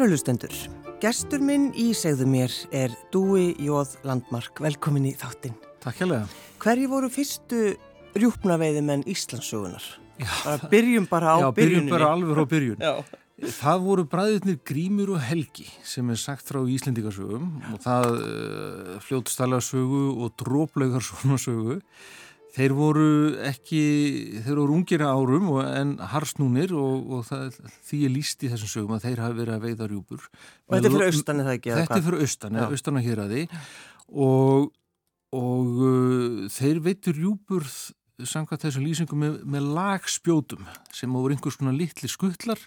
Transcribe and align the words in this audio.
Kærulustendur, 0.00 0.54
gestur 0.96 1.42
minn 1.44 1.66
í 1.76 1.90
segðu 1.92 2.24
mér 2.24 2.54
er 2.72 2.94
Dúi 3.12 3.50
Jóð 3.60 3.98
Landmark. 4.08 4.62
Velkomin 4.64 5.10
í 5.10 5.12
þáttinn. 5.12 5.52
Takk 5.84 5.98
hérlega. 6.00 6.24
Hverji 6.62 6.86
voru 6.88 7.10
fyrstu 7.12 7.58
rjúpnaveiðimenn 8.16 9.04
Íslandsugunar? 9.12 9.84
Bara 10.22 10.70
byrjum 10.72 11.04
bara 11.10 11.34
á 11.36 11.44
Já, 11.44 11.48
byrjuninni. 11.52 11.90
byrjum 11.90 11.92
bara 11.92 12.08
alveg 12.14 12.32
frá 12.32 12.48
byrjun. 12.54 12.80
Já. 12.80 13.52
Það 13.60 13.84
voru 13.90 14.06
bræðurnir 14.14 14.58
Grímur 14.72 15.12
og 15.18 15.20
Helgi 15.20 15.68
sem 15.84 16.08
er 16.16 16.22
sagt 16.24 16.48
frá 16.48 16.62
Íslendingasögum 16.64 17.52
og 17.74 17.84
það 17.84 18.08
uh, 18.16 18.96
fljótstælarsögu 19.04 20.02
og 20.16 20.32
dróplaugarsögu. 20.40 21.82
Þeir 22.50 22.72
voru 22.74 23.06
ekki, 23.46 23.82
þeir 24.42 24.58
voru 24.58 24.74
ungir 24.74 25.04
árum 25.06 25.52
en 25.62 25.92
harsnúnir 26.10 26.72
og, 26.74 27.12
og 27.14 27.22
það, 27.28 27.60
því 27.86 28.00
er 28.08 28.12
líst 28.16 28.42
í 28.42 28.50
þessum 28.50 28.72
sögum 28.72 28.96
að 28.96 29.06
þeir 29.06 29.22
hafi 29.22 29.38
verið 29.38 29.54
að 29.54 29.66
veiða 29.68 29.88
rjúpur. 29.92 30.26
Og 30.66 30.74
þetta 30.74 30.90
er 30.90 30.96
fyrir 30.96 31.12
austan, 31.12 31.40
er 31.42 31.48
það 31.48 31.58
ekki? 31.60 31.72
Þetta 31.78 31.98
er 32.00 32.04
fyrir 32.08 32.26
austan, 32.26 32.58
eða 32.58 32.66
Já. 32.66 32.76
austan 32.76 32.98
að 32.98 33.06
hér 33.06 33.22
að 33.22 33.34
því 33.36 33.44
og, 34.26 34.70
og 35.38 35.82
uh, 35.86 36.44
þeir 36.56 36.82
veitur 36.88 37.18
rjúpur 37.20 37.68
samkvæmt 38.26 38.64
þessum 38.66 38.84
lýsingum 38.84 39.22
með, 39.22 39.36
með 39.48 39.68
lagspjótum 39.76 40.66
sem 40.94 41.12
voru 41.14 41.36
einhvers 41.36 41.58
konar 41.60 41.76
litli 41.76 42.10
skuttlar 42.10 42.60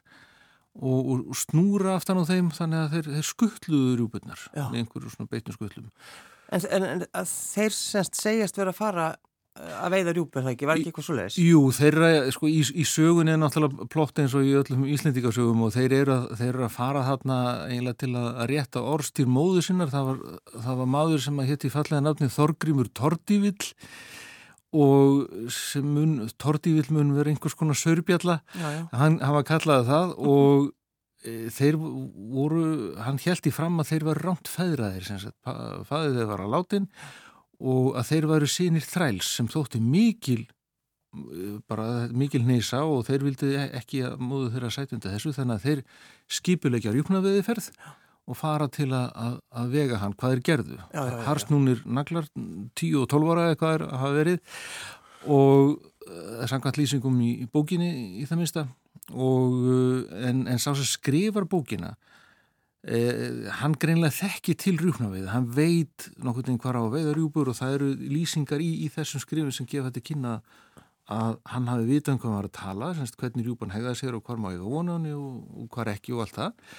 og, 0.73 1.11
og, 1.14 1.36
snúra 1.38 1.98
aftan 1.98 2.22
á 2.22 2.26
þeim 2.26 2.50
þannig 2.56 2.80
að 2.80 2.95
þeir, 2.95 3.11
þeir 3.17 3.28
skuttluðu 3.30 3.98
rjúpurnar 4.00 4.48
Já. 4.50 4.66
með 4.72 4.80
einhverju 4.81 5.14
svona 5.14 5.30
beitnum 5.30 5.58
skuttlum. 5.58 5.92
En, 6.54 6.66
en, 6.70 7.06
en 7.06 7.30
þeir 7.30 7.76
semst 7.76 8.17
segjast 8.20 8.58
vera 8.59 8.73
að 8.73 8.80
fara 8.80 9.11
að 9.53 9.91
veiða 9.93 10.13
rjúpur, 10.17 10.39
er 10.41 10.45
það 10.47 10.53
ekki? 10.55 10.65
Var 10.69 10.79
ekki 10.79 10.89
eitthvað 10.89 11.05
svo 11.05 11.15
leiðis? 11.19 11.35
Jú, 11.43 11.59
þeirra, 11.77 12.07
sko, 12.33 12.47
í, 12.49 12.61
í 12.81 12.85
sögun 12.89 13.29
er 13.29 13.37
náttúrulega 13.37 13.85
plott 13.93 14.21
eins 14.23 14.33
og 14.33 14.47
í 14.49 14.55
öllum 14.57 14.87
Íslendingasögum 14.89 15.61
og 15.67 15.75
þeir 15.75 15.93
eru, 15.99 16.15
að, 16.15 16.25
þeir 16.39 16.49
eru 16.55 16.65
að 16.65 16.73
fara 16.73 17.03
þarna 17.05 17.37
eiginlega 17.67 17.99
til 18.01 18.11
að, 18.17 18.29
rétta 18.49 18.81
orðstýr 18.95 19.29
móðu 19.29 19.61
sinnar. 19.67 19.91
Það 19.93 20.09
var, 20.09 20.19
það 20.65 20.79
var 20.81 20.91
maður 20.97 21.25
sem 21.27 21.41
að 21.43 21.51
hétti 21.53 21.73
fallega 21.73 22.01
nafni 22.07 22.31
Þorgrímur 22.33 22.89
Tordívill 22.97 23.73
og 24.73 25.49
sem 25.53 25.85
mun, 25.85 26.15
Tordívill 26.41 26.89
mun 26.95 27.13
vera 27.13 27.29
einhvers 27.29 27.53
konar 27.59 27.77
sörbjalla. 27.77 28.39
Já, 28.57 28.69
já. 28.79 28.85
Hann, 28.97 29.19
var 29.21 29.45
kallaði 29.45 29.85
það 29.91 30.15
og 30.33 30.71
e, 31.21 31.35
þeir 31.53 31.77
voru, 31.77 32.63
hann 33.05 33.21
held 33.21 33.45
í 33.45 33.53
fram 33.53 33.77
að 33.83 33.91
þeir 33.93 34.07
var 34.09 34.23
rámt 34.25 34.49
feðraðir, 34.49 35.05
sem 35.05 35.21
sagt, 35.21 35.37
fa- 35.45 35.83
faðir 35.85 36.17
þeir 36.17 36.31
var 36.33 36.41
að 36.47 36.55
látin 36.57 36.89
og 36.89 37.23
að 37.61 38.09
þeir 38.09 38.30
varu 38.31 38.49
sínir 38.49 38.86
þræls 38.86 39.33
sem 39.37 39.49
þótti 39.52 39.81
mikil 39.83 40.41
eh, 40.43 41.59
bara 41.69 42.08
mikil 42.11 42.43
neysa 42.47 42.83
og 42.87 43.05
þeir 43.08 43.27
vildi 43.30 43.53
ekki 43.65 44.03
að 44.08 44.23
móðu 44.23 44.53
þeirra 44.55 44.71
sætunda 44.73 45.14
þessu 45.14 45.36
þannig 45.36 45.59
að 45.59 45.67
þeir 45.67 45.83
skipulegja 46.39 46.95
rjúknaveði 46.95 47.45
ferð 47.45 47.69
og 48.23 48.39
fara 48.39 48.69
til 48.71 48.89
að, 48.95 49.09
að, 49.19 49.33
að 49.59 49.73
vega 49.73 49.99
hann. 49.99 50.13
Hvað 50.19 50.36
er 50.37 50.42
gerðu. 50.47 50.77
Harsnúnir 51.27 51.81
naglar, 51.83 52.30
10 52.80 53.02
og 53.02 53.09
12 53.11 53.33
ára 53.33 53.47
eða 53.49 53.58
hvað 53.59 53.73
er 53.75 53.83
að 53.87 53.97
hafa 53.99 54.13
verið. 54.15 54.53
Og 55.33 55.73
uh, 56.08 56.45
samkvæmt 56.52 56.80
lýsingum 56.80 57.19
í, 57.23 57.33
í 57.43 57.49
bókinni 57.52 57.92
í 58.21 58.27
það 58.30 58.39
minnsta 58.39 58.65
og 59.11 59.59
uh, 59.59 60.23
en, 60.23 60.45
en 60.47 60.61
sá 60.61 60.71
sem 60.71 60.87
skrifar 60.87 61.47
bókina 61.52 61.93
Eh, 62.83 63.48
hann 63.61 63.77
greinlega 63.80 64.11
þekki 64.11 64.54
til 64.60 64.73
rjúknaveið, 64.82 65.30
hann 65.32 65.45
veit 65.55 66.10
nokkur 66.20 66.44
veginn 66.44 66.60
hvað 66.60 66.76
á 66.76 66.83
að 66.83 66.95
veiða 66.98 67.14
rjúpur 67.16 67.52
og 67.54 67.55
það 67.55 67.76
eru 67.77 67.92
lýsingar 68.11 68.60
í, 68.60 68.71
í 68.83 68.89
þessum 68.92 69.21
skrifum 69.23 69.54
sem 69.55 69.70
gefa 69.71 69.88
þetta 69.88 70.04
kynna 70.10 70.33
að 71.14 71.38
hann 71.54 71.70
hafi 71.72 71.88
vitað 71.88 72.14
um 72.14 72.20
hvað 72.20 72.27
hann 72.30 72.38
var 72.42 72.49
að 72.49 72.58
tala, 72.58 72.89
semst 72.98 73.16
hvernig 73.20 73.48
rjúpan 73.48 73.72
hegða 73.72 73.93
sér 73.95 74.17
og 74.17 74.23
hvað 74.27 74.42
má 74.43 74.49
eiga 74.52 74.67
vonandi 74.67 75.14
og, 75.16 75.39
og 75.64 75.70
hvað 75.72 75.93
ekki 75.93 76.16
og 76.17 76.26
allt 76.26 76.38
það. 76.42 76.76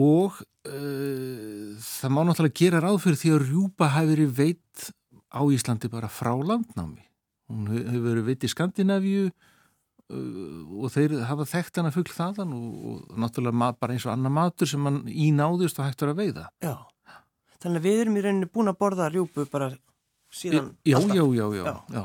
Og 0.00 0.40
uh, 0.70 1.76
það 1.84 2.12
má 2.16 2.20
náttúrulega 2.30 2.58
gera 2.62 2.80
ráð 2.84 2.98
fyrir 3.04 3.20
því 3.20 3.32
að 3.36 3.44
rjúpa 3.50 3.88
hafi 3.92 4.10
verið 4.14 4.34
veit 4.40 4.90
á 5.36 5.40
Íslandi 5.52 5.90
bara 5.92 6.08
frá 6.08 6.32
landnámi. 6.32 7.04
Hún 7.50 7.68
he- 7.74 7.84
hefur 7.92 8.06
verið 8.08 8.28
veit 8.32 8.44
í 8.48 8.52
Skandinavíu 8.56 9.28
og 10.10 10.90
þeir 10.94 11.14
hafa 11.28 11.46
þekkt 11.48 11.80
hana 11.80 11.92
fugl 11.94 12.12
þaðan 12.14 12.54
og, 12.56 12.70
og 12.90 13.18
náttúrulega 13.22 13.68
bara 13.80 13.94
eins 13.94 14.06
og 14.08 14.12
annar 14.14 14.32
matur 14.34 14.70
sem 14.70 14.86
hann 14.88 15.02
ínáðust 15.06 15.78
og 15.80 15.86
hægt 15.88 16.02
var 16.04 16.12
að 16.14 16.22
veiða 16.24 16.46
Já. 16.64 16.74
Þannig 17.60 17.82
að 17.82 17.86
við 17.90 18.00
erum 18.02 18.16
í 18.16 18.24
rauninni 18.24 18.48
búin 18.50 18.70
að 18.72 18.78
borða 18.80 19.10
rjúpu 19.12 19.44
bara 19.52 19.70
síðan 20.32 20.70
já, 20.88 20.96
já, 20.98 21.24
já, 21.36 21.46
já, 21.60 21.64
Já. 21.92 22.02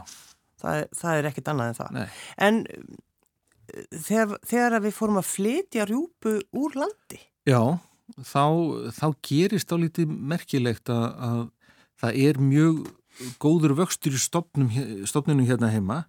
Það, 0.62 0.80
er- 0.82 0.90
það 1.00 1.18
er 1.20 1.28
ekkit 1.30 1.50
annað 1.52 1.68
en 1.72 1.78
það. 1.80 1.90
Nei. 1.96 2.08
En 2.48 2.60
uh, 2.66 3.86
þegar, 4.06 4.36
þegar 4.50 4.76
við 4.86 4.96
fórum 4.98 5.20
að 5.22 5.28
flytja 5.30 5.86
rjúpu 5.90 6.36
úr 6.58 6.78
landi, 6.80 7.20
já 7.48 7.62
þá, 8.22 8.44
þá 8.96 9.06
gerist 9.26 9.72
á 9.74 9.76
lítið 9.82 10.12
merkilegt 10.34 10.92
að, 10.94 11.06
að 11.30 11.40
það 12.04 12.20
er 12.28 12.40
mjög 12.52 12.84
góður 13.42 13.74
vöxtur 13.80 14.16
í 14.18 14.20
stofnum, 14.22 14.70
stofnunum 15.08 15.48
hérna 15.48 15.70
heima 15.72 16.02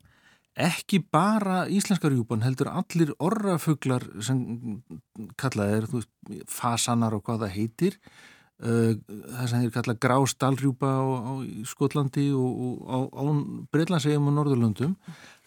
ekki 0.57 1.03
bara 1.13 1.67
íslenska 1.69 2.09
rjúpan 2.09 2.45
heldur 2.45 2.71
allir 2.73 3.13
orrafuglar 3.21 4.07
sem 4.25 4.41
kallað 5.37 5.75
er 5.77 5.89
veist, 5.91 6.11
fasanar 6.49 7.17
og 7.17 7.27
hvað 7.27 7.45
það 7.45 7.55
heitir 7.57 7.99
uh, 8.65 8.95
það 8.97 9.51
sem 9.51 9.65
þeir 9.65 9.75
kalla 9.75 9.97
grástalrjúpa 10.07 10.93
á, 10.97 11.05
Skotlandi 11.69 12.31
og, 12.33 12.81
á, 12.89 12.99
á 13.05 13.23
Breitlandsegjum 13.75 14.31
og 14.31 14.37
Norðurlöndum 14.39 14.97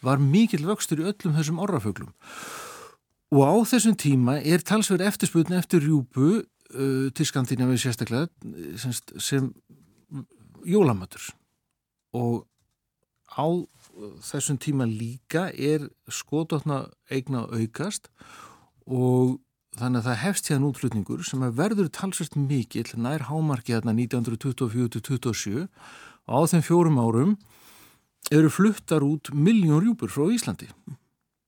var 0.05 0.21
mikill 0.21 0.67
vöxtur 0.69 1.01
í 1.01 1.09
öllum 1.09 1.35
þessum 1.35 1.61
orrafuglum. 1.63 2.13
Og 3.33 3.41
á 3.45 3.53
þessum 3.73 3.97
tíma 3.99 4.39
er 4.41 4.63
talsverð 4.65 5.07
eftirsputni 5.09 5.57
eftir 5.57 5.83
rjúpu 5.85 6.29
uh, 6.37 7.09
til 7.09 7.25
Skandinavíu 7.25 7.81
sérstaklega 7.81 8.29
sem, 8.77 8.93
sem 9.17 9.49
jólamatur 10.69 11.31
og 12.13 12.45
á 13.33 13.45
þessum 14.23 14.59
tíma 14.61 14.87
líka 14.89 15.49
er 15.53 15.89
skototna 16.11 16.87
eigna 17.11 17.45
að 17.45 17.63
aukast 17.63 18.09
og 18.89 19.39
þannig 19.77 20.01
að 20.01 20.07
það 20.09 20.21
hefst 20.23 20.51
hérna 20.51 20.69
útflutningur 20.69 21.25
sem 21.27 21.45
verður 21.55 21.91
talsvert 21.93 22.37
mikill 22.39 22.89
nær 22.97 23.27
hámarki 23.29 23.75
hérna 23.75 23.93
1924-27 23.97 25.65
og 25.65 26.33
á 26.33 26.39
þeim 26.51 26.65
fjórum 26.65 27.01
árum 27.01 27.35
eru 28.33 28.49
fluttar 28.53 29.05
út 29.05 29.31
miljón 29.33 29.83
rjúpur 29.83 30.11
frá 30.11 30.27
Íslandi. 30.33 30.69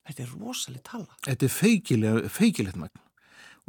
þetta 0.08 0.24
er 0.24 0.36
rosalega 0.40 0.84
tala. 0.84 1.18
Þetta 1.26 1.46
er 1.46 1.54
feikilega, 1.54 2.30
feikilegt 2.30 2.80
magn 2.80 3.08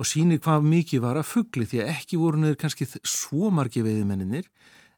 og 0.01 0.09
sýnir 0.09 0.41
hvað 0.41 0.65
mikið 0.65 1.03
var 1.05 1.19
að 1.21 1.29
fugli 1.29 1.67
því 1.69 1.83
að 1.83 1.91
ekki 1.93 2.21
voru 2.21 2.41
neður 2.41 2.61
kannski 2.63 2.87
svo 2.89 3.51
margi 3.53 3.83
veiðimenninir 3.85 4.49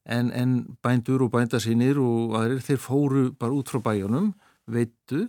en, 0.05 0.31
en 0.33 0.77
bændur 0.85 1.25
og 1.25 1.33
bændasinnir 1.33 1.99
og 2.03 2.37
aðrir 2.39 2.63
þeir 2.65 2.81
fóru 2.83 3.25
bara 3.39 3.57
út 3.57 3.71
frá 3.73 3.81
bæjónum, 3.85 4.33
veitu 4.67 5.27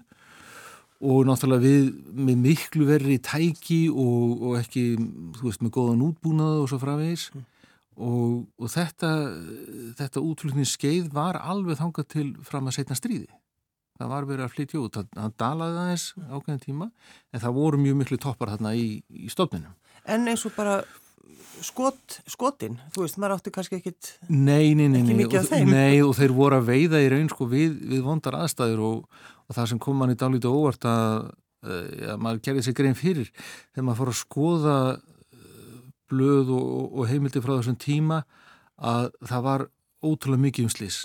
og 1.05 1.25
náttúrulega 1.27 1.63
við 1.63 1.89
með 2.15 2.41
miklu 2.43 2.87
verri 2.87 3.17
tæki 3.23 3.85
og, 3.91 4.41
og 4.41 4.59
ekki, 4.61 4.85
þú 5.37 5.49
veist, 5.49 5.63
með 5.63 5.75
góðan 5.75 6.05
útbúnað 6.07 6.61
og 6.63 6.69
svo 6.71 6.79
framvegis 6.81 7.29
og, 7.35 8.45
og 8.59 8.71
þetta, 8.71 9.11
þetta 9.99 10.23
útflutningsskeið 10.23 11.09
var 11.15 11.39
alveg 11.39 11.79
þangað 11.79 12.11
til 12.11 12.27
fram 12.43 12.67
að 12.69 12.79
setna 12.79 12.97
stríði. 12.99 13.29
Það 13.95 14.11
var 14.11 14.25
verið 14.27 14.43
að 14.43 14.55
flytja 14.55 14.79
út, 14.81 14.97
það, 14.97 15.11
það 15.15 15.35
dalaði 15.39 15.81
aðeins 15.83 16.07
ákveðin 16.27 16.63
tíma 16.65 16.89
en 17.31 17.43
það 17.43 17.57
voru 17.59 17.79
mjög 17.79 17.99
miklu 18.01 18.19
toppar 18.19 18.51
þarna 18.55 18.73
í, 18.75 18.87
í 19.07 19.31
stofninu. 19.31 19.71
En 20.11 20.27
eins 20.27 20.43
og 20.47 20.55
bara 20.57 20.81
skot, 21.65 22.19
skotin, 22.29 22.75
þú 22.93 23.05
veist, 23.05 23.17
maður 23.21 23.37
átti 23.37 23.53
kannski 23.55 23.79
ekkit, 23.79 24.11
Nei, 24.29 24.73
nei, 24.77 24.87
nei, 24.91 25.01
Ekki 25.01 25.15
mikið 25.21 25.39
af 25.39 25.47
og, 25.47 25.53
þeim. 25.53 25.71
nei 25.71 26.01
og 26.03 26.13
þeir 26.17 26.33
voru 26.35 26.59
að 26.59 26.67
veiða 26.69 27.01
í 27.01 27.09
raun 27.13 27.31
sko 27.31 27.47
við, 27.51 27.77
við 27.93 28.03
vondar 28.05 28.37
aðstæður 28.41 28.83
og, 28.89 29.23
og 29.47 29.57
það 29.57 29.69
sem 29.71 29.81
kom 29.85 29.97
manni 30.01 30.17
dálítið 30.19 30.51
óvart 30.51 30.85
að, 30.91 31.31
uh, 31.65 31.81
að 32.13 32.21
maður 32.25 32.43
gerði 32.49 32.65
sig 32.67 32.77
grein 32.77 32.97
fyrir 32.99 33.31
þegar 33.39 33.87
maður 33.87 34.01
fór 34.03 34.13
að 34.13 34.19
skoða 34.21 34.77
uh, 34.93 35.81
blöð 36.11 36.53
og, 36.59 36.69
og 36.99 37.09
heimildi 37.09 37.41
frá 37.43 37.55
þessum 37.57 37.79
tíma 37.81 38.21
að 38.75 39.09
það 39.25 39.45
var 39.49 39.67
ótrúlega 40.05 40.45
mikið 40.49 40.67
um 40.67 40.73
slís 40.75 41.03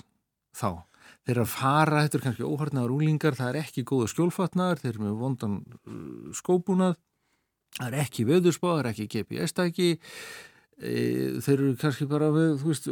þá. 0.57 0.83
Þeir 1.21 1.39
að 1.43 1.51
fara, 1.53 2.01
þetta 2.03 2.17
er 2.17 2.23
kannski 2.25 2.45
óharnar 2.49 2.91
úlingar, 2.91 3.35
það 3.37 3.51
er 3.53 3.57
ekki 3.61 3.83
góða 3.87 4.07
skjólfatnar, 4.09 4.79
þeir 4.81 4.89
eru 4.95 5.03
með 5.05 5.17
vondan 5.21 5.59
uh, 5.61 6.31
skóbúnað, 6.35 6.97
það 7.77 7.91
er 7.91 7.99
ekki 8.05 8.27
veðurspá, 8.29 8.69
það 8.71 8.81
er 8.81 8.89
ekki 8.91 9.07
GPS-tæki, 9.15 9.89
e, 10.81 10.93
þeir 11.45 11.55
eru 11.55 11.73
kannski 11.81 12.07
bara 12.09 12.29
við, 12.33 12.53
þú 12.61 12.71
veist, 12.71 12.89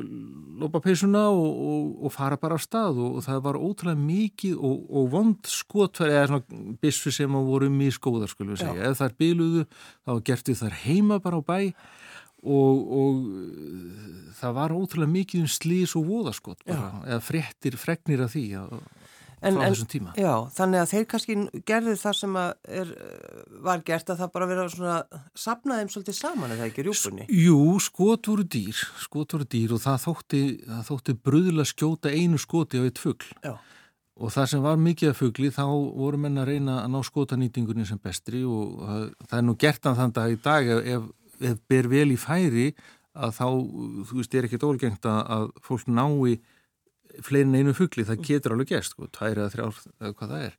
lopa 0.62 0.82
peysuna 0.84 1.26
og, 1.34 1.64
og, 1.70 1.88
og 2.08 2.16
fara 2.16 2.40
bara 2.42 2.60
af 2.60 2.66
stað 2.66 3.02
og, 3.02 3.20
og 3.20 3.26
það 3.28 3.42
var 3.48 3.60
ótrúlega 3.60 4.04
mikið 4.04 4.60
og, 4.60 4.84
og 4.90 5.10
vond 5.16 5.52
skotfæri 5.52 6.16
eða 6.16 6.30
svona 6.34 6.78
bissu 6.84 7.14
sem 7.16 7.40
að 7.40 7.50
voru 7.54 7.72
miskóðar, 7.74 8.32
skulum 8.32 8.56
við 8.56 8.64
segja. 8.66 8.92
Ef 8.92 9.02
það 9.02 9.10
er 9.10 9.18
byluðu, 9.26 9.66
þá 10.06 10.14
gertu 10.32 10.60
þar 10.62 10.80
heima 10.86 11.20
bara 11.24 11.42
á 11.42 11.44
bæ 11.44 11.60
og, 12.40 12.92
og 12.96 13.18
uh, 13.28 14.30
það 14.40 14.56
var 14.56 14.76
ótrúlega 14.76 15.12
mikið 15.12 15.44
um 15.44 15.52
slís 15.52 15.96
og 16.00 16.08
voðaskot 16.08 16.64
bara, 16.68 17.02
eða 17.08 17.20
fréttir, 17.24 17.76
fregnir 17.80 18.24
af 18.24 18.32
því. 18.36 18.46
Og, 18.64 18.99
en, 19.42 19.56
frá 19.56 19.64
en, 19.66 19.74
þessum 19.74 19.90
tíma. 19.92 20.14
Já, 20.20 20.34
þannig 20.56 20.82
að 20.82 20.92
þeir 20.92 21.08
kannski 21.14 21.38
gerðu 21.68 21.96
það 22.02 22.18
sem 22.20 22.38
er, 22.40 22.92
var 23.66 23.84
gert 23.88 24.12
að 24.12 24.22
það 24.24 24.32
bara 24.36 24.50
vera 24.50 24.68
svona 24.74 25.24
sapnaðum 25.38 25.92
svolítið 25.94 26.18
saman 26.20 26.54
eða 26.56 26.68
ekki 26.70 26.86
rjúpunni? 26.88 27.28
Jú, 27.34 27.58
skot 27.84 28.30
voru 28.32 28.46
dýr, 28.58 28.84
skot 29.06 29.36
voru 29.36 29.48
dýr 29.50 29.76
og 29.78 29.84
það 29.86 30.06
þótti, 30.06 30.44
þótti 30.90 31.18
bröðulega 31.30 31.72
skjóta 31.74 32.14
einu 32.14 32.42
skoti 32.42 32.82
á 32.82 32.88
eitt 32.88 33.02
fuggl. 33.02 33.34
Og 34.20 34.34
það 34.36 34.50
sem 34.52 34.64
var 34.64 34.80
mikið 34.84 35.14
af 35.14 35.20
fuggli 35.22 35.50
þá 35.56 35.64
voru 35.70 36.20
menna 36.20 36.44
að 36.44 36.54
reyna 36.54 36.82
að 36.84 36.92
ná 36.92 37.00
skotanýtingunni 37.08 37.88
sem 37.88 38.00
bestri 38.04 38.44
og 38.44 38.82
það 39.30 39.36
er 39.38 39.46
nú 39.48 39.56
gert 39.60 39.88
að 39.88 40.02
þann 40.02 40.16
dag 40.18 40.34
í 40.34 40.40
dag 40.44 40.72
ef, 40.76 41.06
ef 41.40 41.62
ber 41.72 41.88
vel 41.88 42.10
í 42.12 42.18
færi 42.20 42.74
að 43.20 43.36
þá, 43.38 43.46
þú 44.10 44.18
veist, 44.20 44.36
er 44.36 44.48
ekkert 44.48 44.66
ólgengt 44.68 45.08
að 45.08 45.48
fólk 45.64 45.88
nái 45.88 46.36
fleirin 47.26 47.58
einu 47.58 47.74
fuggli, 47.78 48.06
það 48.08 48.24
getur 48.28 48.56
alveg 48.56 48.74
gæst 48.74 48.96
sko, 48.96 49.10
tæri 49.14 49.40
eða 49.40 49.54
þrjár 49.54 49.82
eða 50.00 50.14
hvað 50.14 50.34
það 50.34 50.46
er. 50.46 50.56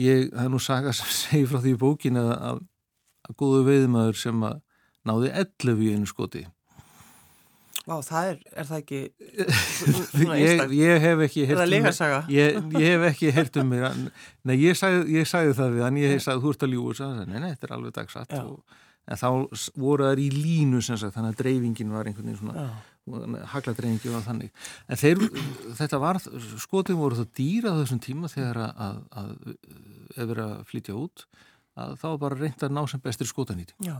Ég, 0.00 0.30
það 0.30 0.44
er 0.44 0.54
nú 0.54 0.62
saga 0.62 0.94
sem 0.96 1.12
segir 1.22 1.50
frá 1.50 1.60
því 1.64 1.74
í 1.74 1.80
bókin 1.80 2.20
að, 2.20 2.30
að, 2.36 2.62
að 3.28 3.36
góðu 3.42 3.66
veiðmaður 3.68 4.22
sem 4.22 4.48
að 4.48 4.62
náði 5.10 5.34
11 5.42 5.84
í 5.84 5.92
einu 5.96 6.10
skoti. 6.10 6.46
Vá, 7.88 7.94
það 8.04 8.28
er, 8.28 8.40
er 8.60 8.66
það 8.68 8.80
ekki 8.82 8.98
ég, 10.38 10.74
ég 10.76 11.00
hef 11.00 11.22
ekki 11.24 11.46
Er 11.46 11.56
það 11.62 11.70
leikasaga? 11.72 12.18
Ég, 12.36 12.58
ég 12.76 12.92
hef 12.92 13.06
ekki 13.08 13.30
heyrt 13.34 13.56
um 13.62 13.72
mér 13.72 13.86
Nei, 14.46 14.52
ég 14.60 14.76
sagði, 14.78 15.06
ég 15.16 15.26
sagði 15.26 15.56
það 15.56 15.72
við 15.74 15.84
hann, 15.86 15.98
ég 15.98 16.20
sagði 16.20 16.44
þú 16.44 16.52
ert 16.52 16.66
að 16.66 16.74
ljúa 16.76 17.08
nei, 17.16 17.32
nei, 17.32 17.48
þetta 17.54 17.66
er 17.66 17.74
alveg 17.78 17.96
dagsatt 17.96 18.36
og, 18.42 18.76
en 19.08 19.20
þá 19.22 19.28
voru 19.80 20.06
það 20.06 20.22
í 20.22 20.28
línu 20.36 20.82
sagt, 20.84 21.08
þannig 21.16 21.32
að 21.32 21.40
dreifingin 21.40 21.96
var 21.96 22.10
einhvern 22.10 22.28
veginn 22.28 22.42
svona 22.42 22.66
Já 22.68 22.68
hagladreyingi 23.52 24.12
og 24.12 24.24
þannig. 24.26 24.50
En 24.88 25.00
þeir, 25.00 25.22
þetta 25.78 26.00
var 26.02 26.20
skotin 26.62 26.98
voru 27.00 27.20
það 27.20 27.30
dýra 27.40 27.76
þessum 27.80 28.02
tíma 28.04 28.30
þegar 28.32 28.64
að, 28.66 28.74
að, 28.86 28.98
að 29.22 29.30
ef 30.16 30.28
verið 30.32 30.44
að 30.46 30.66
flytja 30.70 30.98
út 30.98 31.26
að 31.80 31.92
þá 32.00 32.08
bara 32.20 32.38
reynda 32.38 32.66
að 32.66 32.74
ná 32.74 32.80
sem 32.90 33.02
bestir 33.02 33.28
skotanýting 33.30 33.86
Já, 33.86 33.94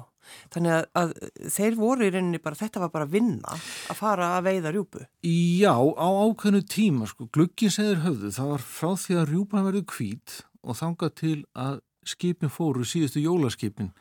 þannig 0.53 0.75
að, 0.75 0.87
að 1.01 1.13
þeir 1.55 1.77
voru 1.79 2.07
í 2.07 2.13
reyninni 2.13 2.41
bara, 2.43 2.59
þetta 2.59 2.83
var 2.83 2.93
bara 2.95 3.07
að 3.07 3.15
vinna 3.15 3.55
að 3.55 4.01
fara 4.01 4.31
að 4.37 4.49
veiða 4.49 4.73
rjúpu. 4.75 5.05
Já, 5.27 5.75
á 5.79 6.09
ákveðnu 6.27 6.63
tíma, 6.71 7.09
sko, 7.11 7.29
gluggin 7.33 7.73
segður 7.73 8.03
höfðu, 8.07 8.33
það 8.37 8.51
var 8.55 8.67
frá 8.67 8.91
því 9.05 9.21
að 9.21 9.31
rjúpan 9.35 9.69
verið 9.69 9.87
kvít 9.95 10.41
og 10.61 10.81
þangað 10.81 11.15
til 11.23 11.37
að 11.55 11.79
skipin 12.11 12.53
fóru, 12.53 12.85
síðustu 12.89 13.23
jólaskipin 13.23 13.95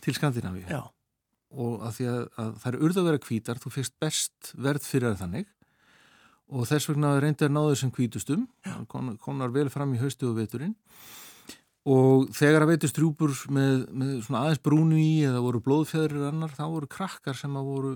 til 0.00 0.16
Skandinavíu. 0.16 0.66
Já 0.70 0.82
og 1.50 1.86
að 1.86 1.96
því 1.96 2.10
að, 2.10 2.20
að 2.42 2.50
það 2.62 2.70
er 2.70 2.84
urða 2.86 3.02
að 3.02 3.08
vera 3.08 3.22
kvítar, 3.24 3.62
þú 3.62 3.72
fyrst 3.74 3.96
best 4.02 4.52
verð 4.54 4.86
fyrir 4.86 5.16
þannig. 5.18 5.48
Og 6.50 6.66
þess 6.66 6.90
vegna 6.90 7.14
reyndir 7.22 7.50
náður 7.52 7.78
sem 7.78 7.92
kvítustum, 7.94 8.46
kon, 8.90 9.14
konar 9.22 9.52
vel 9.54 9.68
fram 9.70 9.94
í 9.94 10.00
haustu 10.00 10.30
og 10.30 10.38
veturinn. 10.40 10.74
Og 11.90 12.28
þegar 12.36 12.66
að 12.66 12.74
veitust 12.74 12.98
rjúpur 13.00 13.32
með, 13.54 13.86
með 13.88 14.16
svona 14.26 14.44
aðeins 14.44 14.62
brúnu 14.66 14.98
í 15.00 15.22
eða 15.26 15.42
voru 15.44 15.62
blóðfjæðrir 15.64 16.26
annar, 16.28 16.52
þá 16.54 16.64
voru 16.68 16.90
krakkar 16.90 17.38
sem 17.38 17.54
að 17.56 17.70
voru 17.70 17.92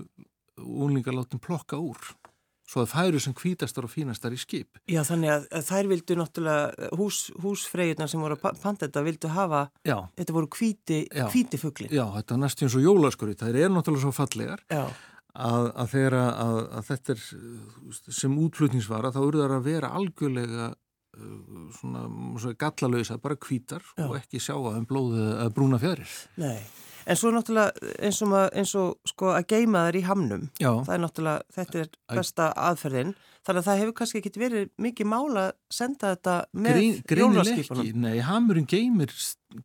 únlingar 0.55 1.15
látum 1.15 1.41
plokka 1.43 1.77
úr 1.79 2.15
svo 2.65 2.81
að 2.81 2.91
færu 2.91 3.21
sem 3.21 3.35
hvítastar 3.37 3.85
og 3.85 3.91
fínastar 3.93 4.33
í 4.33 4.39
skip. 4.41 4.79
Já, 4.89 5.03
þannig 5.05 5.33
að, 5.35 5.47
að 5.53 5.65
þær 5.69 5.89
vildu 5.91 6.17
náttúrulega, 6.19 6.91
hús, 6.97 7.19
húsfreyjurnar 7.43 8.09
sem 8.11 8.23
voru 8.23 8.37
að 8.37 8.61
panta 8.63 8.87
þetta, 8.87 9.03
vildu 9.05 9.33
hafa 9.35 9.65
Já. 9.85 9.97
þetta 10.17 10.37
voru 10.37 10.49
hvíti, 10.57 11.01
hvíti 11.33 11.59
fuggli. 11.61 11.91
Já, 11.93 12.05
þetta 12.17 12.37
er 12.37 12.41
næstu 12.41 12.65
eins 12.65 12.77
og 12.79 12.87
jólaskurri, 12.87 13.37
það 13.37 13.59
er 13.61 13.75
náttúrulega 13.75 14.07
svo 14.07 14.15
fallegar 14.15 14.65
að, 15.35 15.69
að 15.75 15.91
þegar 15.91 16.17
að, 16.21 16.57
að 16.79 16.89
þetta 16.89 17.15
er 17.15 17.27
sem 18.21 18.39
útflutningsvara, 18.45 19.13
þá 19.13 19.21
eru 19.25 19.43
það 19.43 19.55
að 19.57 19.69
vera 19.69 19.91
algjörlega 19.99 20.71
uh, 20.71 21.69
svona, 21.79 22.07
svona 22.41 22.59
gallalösa, 22.65 23.19
bara 23.21 23.39
hvítar 23.45 23.85
Já. 23.93 24.07
og 24.07 24.17
ekki 24.19 24.41
sjá 24.41 24.55
að 24.57 24.81
um 24.81 24.89
blóðu 24.89 25.29
brúna 25.55 25.81
fjærir. 25.81 26.17
Nei. 26.41 26.57
En 27.05 27.19
svo 27.19 27.31
náttúrulega 27.33 27.91
eins 28.01 28.19
og, 28.23 28.29
maður, 28.31 28.51
eins 28.57 28.73
og 28.81 29.11
sko 29.11 29.31
að 29.35 29.47
geima 29.53 29.85
þær 29.87 29.97
í 29.99 30.03
hamnum, 30.07 30.45
Já. 30.57 30.71
það 30.87 30.93
er 30.95 31.01
náttúrulega, 31.03 31.47
þetta 31.57 31.81
er 31.83 31.89
besta 32.17 32.47
aðferðin, 32.65 33.11
þannig 33.45 33.61
að 33.61 33.67
það 33.67 33.81
hefur 33.81 33.95
kannski 33.99 34.21
ekki 34.21 34.31
verið 34.41 34.71
mikið 34.81 35.09
mála 35.11 35.43
að 35.43 35.51
senda 35.77 36.13
þetta 36.15 36.37
með 36.65 36.81
jólaskipunum. 37.21 37.91
Nei, 38.07 38.15
hamurinn 38.25 38.69
geimir, 38.71 39.13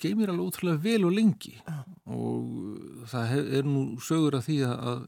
geimir 0.03 0.35
alveg 0.35 0.51
ótrúlega 0.51 0.85
vel 0.85 1.09
og 1.09 1.17
lengi 1.17 1.55
Já. 1.57 1.81
og 2.13 3.09
það 3.15 3.35
er 3.61 3.73
nú 3.73 3.87
sögur 4.05 4.37
að 4.37 4.47
því 4.51 4.61
að 4.69 5.01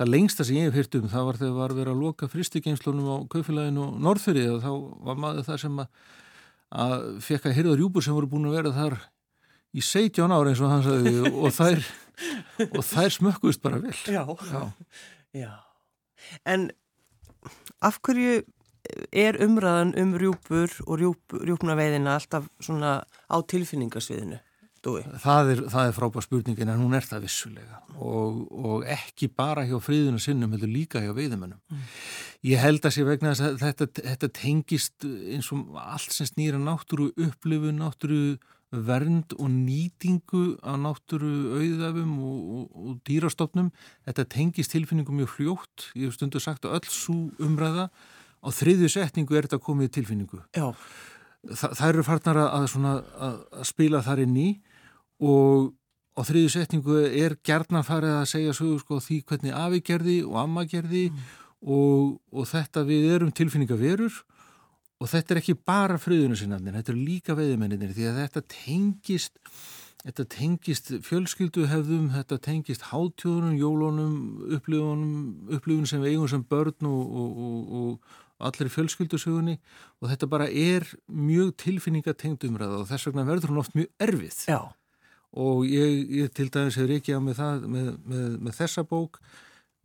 það 0.00 0.12
lengsta 0.14 0.46
sem 0.46 0.56
ég 0.56 0.70
hef 0.70 0.78
hyrt 0.78 0.96
um 0.96 1.08
það 1.12 1.26
var 1.28 1.38
þegar 1.42 1.56
var 1.58 1.76
verið 1.76 1.92
að 1.92 2.02
loka 2.06 2.28
fristigeimslunum 2.30 3.08
á 3.10 3.16
kaufélaginu 3.32 3.82
og 3.84 3.96
norðfyrið 4.06 4.52
og 4.54 4.60
þá 4.64 4.70
var 5.08 5.18
maður 5.26 5.48
það 5.50 5.58
sem 5.64 5.80
að, 5.82 5.88
að 6.84 6.94
fekk 7.26 7.48
að 7.50 7.56
hyrða 7.58 7.74
rjúbur 7.80 8.06
sem 8.06 8.16
voru 8.16 8.30
búin 8.30 8.48
að 8.48 8.56
vera 8.56 8.72
þar 8.76 8.96
í 9.76 9.84
17 9.84 10.30
ára 10.34 10.52
eins 10.52 10.62
og 10.62 10.72
hann 10.72 10.84
sagði 10.86 11.16
og 11.30 11.54
þær, 11.54 11.82
og 12.76 12.84
þær 12.86 13.16
smökkust 13.16 13.62
bara 13.64 13.80
vel 13.82 13.96
já. 14.06 14.24
Já. 14.50 14.62
já 15.36 15.52
en 16.44 16.70
af 17.80 18.00
hverju 18.04 18.42
er 19.12 19.38
umræðan 19.44 19.94
um 20.00 20.14
rjúpur 20.18 20.72
og 20.86 21.00
rjúp, 21.00 21.34
rjúpnaveiðina 21.36 22.16
alltaf 22.16 22.48
svona 22.62 23.00
á 23.04 23.36
tilfinningasviðinu 23.40 24.40
það 24.80 25.50
er, 25.52 25.60
er 25.68 25.92
frábár 25.92 26.24
spurningin 26.24 26.70
en 26.72 26.80
hún 26.80 26.96
er 26.96 27.04
það 27.04 27.26
vissulega 27.26 27.82
og, 28.00 28.46
og 28.48 28.86
ekki 28.88 29.28
bara 29.28 29.66
hjá 29.68 29.76
fríðuna 29.84 30.20
sinnum 30.22 30.54
heldur 30.54 30.72
líka 30.72 31.02
hjá 31.04 31.12
veiðumennum 31.12 31.60
mm. 31.60 31.82
ég 32.48 32.62
held 32.62 32.86
að 32.88 32.96
sé 32.96 33.04
vegna 33.04 33.34
að 33.34 33.60
þetta, 33.60 33.90
þetta 33.98 34.30
tengist 34.40 35.04
eins 35.04 35.50
og 35.52 35.76
allt 35.82 36.16
sem 36.16 36.30
snýra 36.30 36.60
náttúru 36.60 37.10
upplifu, 37.12 37.74
náttúru 37.76 38.38
vernd 38.70 39.34
og 39.34 39.50
nýtingu 39.50 40.60
á 40.62 40.78
náttúru 40.78 41.58
auðafum 41.58 42.12
og, 42.22 42.40
og, 42.54 42.66
og 42.78 42.98
dýrastofnum. 43.08 43.72
Þetta 44.06 44.26
tengist 44.30 44.74
tilfinningum 44.74 45.18
mjög 45.18 45.32
fljótt. 45.34 45.88
Ég 45.98 46.06
hef 46.06 46.18
stundu 46.18 46.42
sagt 46.42 46.68
að 46.68 46.78
öll 46.78 46.92
svo 46.94 47.18
umræða 47.42 47.88
á 48.40 48.48
þriðju 48.54 48.92
setningu 48.94 49.36
er 49.36 49.48
þetta 49.48 49.62
komið 49.64 49.92
tilfinningu. 49.98 50.40
Þa, 50.54 51.72
það 51.72 51.86
eru 51.88 52.06
farnar 52.06 52.40
að, 52.46 52.70
svona, 52.70 52.94
að, 53.18 53.36
að 53.58 53.68
spila 53.72 54.02
þar 54.06 54.24
inn 54.26 54.38
í 54.38 54.48
og 55.24 55.70
á 56.14 56.20
þriðju 56.28 56.54
setningu 56.54 56.98
er 57.08 57.36
gerðna 57.46 57.82
farið 57.86 58.18
að 58.20 58.26
segja 58.32 58.56
svo 58.56 58.74
sko, 58.80 59.00
því 59.02 59.22
hvernig 59.28 59.56
afi 59.56 59.80
gerði 59.84 60.18
og 60.26 60.36
amma 60.40 60.66
gerði 60.68 61.08
mm. 61.10 61.30
og, 61.64 62.18
og 62.32 62.48
þetta 62.50 62.84
við 62.88 63.08
erum 63.16 63.32
tilfinningaverur 63.34 64.12
og 64.12 64.39
þetta 65.08 65.34
er 65.34 65.40
ekki 65.40 65.56
bara 65.56 65.98
friðunarsynarnir, 66.00 66.76
þetta 66.76 66.92
er 66.92 66.98
líka 67.00 67.36
veiðmenninir 67.38 67.94
því 67.96 68.08
að 68.10 68.18
þetta 68.20 68.42
tengist, 68.52 69.38
þetta 70.02 70.26
tengist 70.34 70.90
fjölskylduhefðum, 71.06 72.10
þetta 72.18 72.40
tengist 72.44 72.88
hátjóðunum, 72.90 73.54
jólunum, 73.56 74.18
upplifunum, 74.58 75.14
upplifun 75.56 75.88
sem 75.88 76.04
við 76.04 76.16
eigum 76.16 76.28
sem 76.32 76.44
börn 76.50 76.90
og, 76.90 77.14
og, 77.22 77.38
og, 77.40 77.78
og 77.80 78.50
allir 78.50 78.72
fjölskyldusögunni 78.72 79.56
og 80.00 80.10
þetta 80.10 80.28
bara 80.30 80.48
er 80.48 80.86
mjög 81.08 81.54
tilfinningatengt 81.60 82.44
umræða 82.48 82.82
og 82.82 82.90
þess 82.90 83.08
vegna 83.08 83.26
verður 83.28 83.52
hún 83.52 83.62
oft 83.62 83.76
mjög 83.76 83.90
erfið. 84.00 84.42
Já. 84.48 84.60
Og 85.30 85.64
ég, 85.68 86.10
ég 86.24 86.32
til 86.34 86.48
dæmis 86.50 86.78
hefur 86.80 86.96
ekki 86.96 87.14
á 87.14 87.20
með 87.22 87.38
það, 87.38 87.66
með, 87.70 87.90
með, 88.10 88.28
með 88.48 88.58
þessa 88.58 88.84
bók 88.88 89.20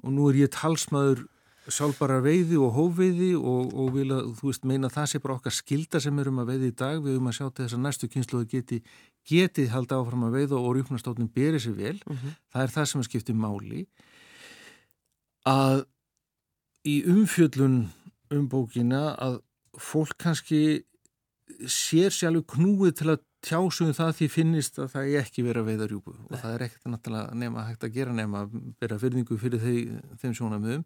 og 0.03 0.13
nú 0.15 0.29
er 0.31 0.39
ég 0.45 0.53
talsmaður 0.55 1.25
sjálfbara 1.71 2.19
veiði 2.21 2.57
og 2.61 2.73
hóveiði 2.75 3.31
og, 3.37 3.73
og 3.73 3.91
vil 3.95 4.07
að, 4.13 4.29
þú 4.37 4.49
veist, 4.51 4.65
meina 4.69 4.89
það 4.93 5.07
sé 5.11 5.21
bara 5.23 5.35
okkar 5.39 5.55
skilda 5.55 6.01
sem 6.03 6.19
erum 6.21 6.41
að 6.43 6.51
veiði 6.53 6.69
í 6.69 6.75
dag, 6.77 7.01
við 7.01 7.15
erum 7.15 7.29
að 7.31 7.37
sjá 7.39 7.45
til 7.47 7.65
þess 7.65 7.77
að 7.77 7.83
næstu 7.85 8.09
kynsluðu 8.13 8.49
geti, 8.51 8.79
geti 9.25 9.67
halda 9.73 9.99
áfram 9.99 10.27
að 10.27 10.37
veiða 10.39 10.59
og 10.59 10.75
rjúknastóttin 10.77 11.31
beri 11.33 11.61
sér 11.61 11.77
vel, 11.77 11.97
mm 11.97 12.15
-hmm. 12.15 12.35
það 12.53 12.63
er 12.63 12.73
það 12.75 12.89
sem 12.91 13.01
að 13.01 13.09
skipti 13.09 13.33
máli. 13.33 13.85
Að 15.45 15.85
í 16.85 16.95
umfjöllun 17.09 17.77
um 18.29 18.49
bókina 18.49 19.15
að 19.17 19.41
fólk 19.77 20.17
kannski 20.17 20.83
sér 21.65 22.13
sjálfur 22.13 22.45
knúið 22.55 22.93
til 22.99 23.09
að 23.13 23.23
tjásum 23.45 23.93
það 23.93 24.15
því 24.19 24.27
finnist 24.29 24.79
að 24.79 24.89
það 24.93 25.09
er 25.09 25.19
ekki 25.21 25.43
verið 25.45 25.61
að 25.61 25.69
veiða 25.69 25.87
rjúpu. 25.89 26.15
Og 26.29 26.39
það 26.39 26.53
er 26.53 26.63
ekkert 26.65 26.87
náttúrulega 26.89 27.35
nema 27.41 27.65
hægt 27.67 27.83
að 27.83 27.93
gera 27.93 28.13
nema 28.13 28.45
að 28.45 28.55
bera 28.81 28.97
fyrningu 29.01 29.37
fyrir 29.37 29.61
þeim, 29.61 29.99
þeim 30.21 30.33
sjónamöðum 30.33 30.85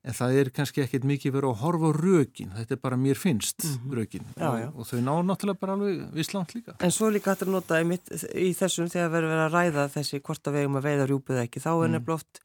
en 0.00 0.16
það 0.16 0.36
er 0.40 0.50
kannski 0.56 0.84
ekkert 0.84 1.04
mikið 1.04 1.34
verið 1.34 1.50
að 1.50 1.60
horfa 1.60 1.90
á 1.90 1.92
rökin, 1.96 2.52
þetta 2.56 2.76
er 2.76 2.80
bara 2.80 2.96
mér 2.96 3.18
finnst 3.20 3.64
mm 3.64 3.74
-hmm. 3.74 3.96
rökin 3.98 4.24
já, 4.36 4.50
já. 4.60 4.68
Og, 4.68 4.78
og 4.78 4.86
þau 4.86 5.00
ná 5.00 5.14
náttúrulega 5.28 5.60
bara 5.60 5.72
alveg 5.72 6.14
visslant 6.14 6.54
líka. 6.54 6.76
En 6.80 6.90
svo 6.90 7.10
líka 7.10 7.34
hættir 7.34 7.48
að 7.48 7.52
nota 7.52 7.80
í, 7.80 8.54
þessum 8.56 8.88
þegar 8.88 9.10
verður 9.10 9.32
verið 9.32 9.46
að 9.46 9.54
ræða 9.56 9.88
þessi 9.96 10.20
hvort 10.20 10.46
að 10.46 10.52
vegum 10.52 10.76
að 10.76 10.86
veiða 10.88 11.06
rjúpið 11.06 11.42
ekki, 11.44 11.60
þá 11.60 11.72
er 11.72 11.88
mm. 11.88 11.92
nefnilega 11.92 12.14
oft 12.14 12.40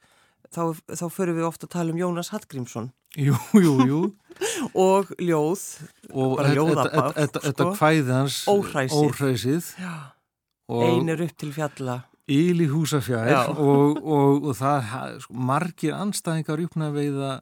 þá, 0.51 0.63
þá 0.95 1.05
förum 1.13 1.37
við 1.39 1.47
ofta 1.47 1.67
að 1.67 1.73
tala 1.75 1.93
um 1.93 1.99
Jónas 1.99 2.31
Hallgrímsson 2.33 2.91
Jú, 3.15 3.35
jú, 3.55 3.73
jú 3.87 3.99
og 4.87 5.11
ljóð 5.23 5.63
og 6.11 6.41
þetta 6.41 7.39
sko. 7.39 7.69
hans 8.11 8.41
óhræsið 8.51 9.71
einir 10.67 11.23
upp 11.23 11.37
til 11.39 11.53
fjalla 11.55 12.01
Íl 12.31 12.63
í 12.63 12.69
húsafjær 12.71 13.51
og, 13.53 13.99
og, 14.01 14.47
og 14.49 14.55
það 14.57 15.19
sko, 15.21 15.35
margir 15.51 15.93
anstæðingar 15.93 16.57
rjúpna 16.57 16.89
veiða 16.95 17.33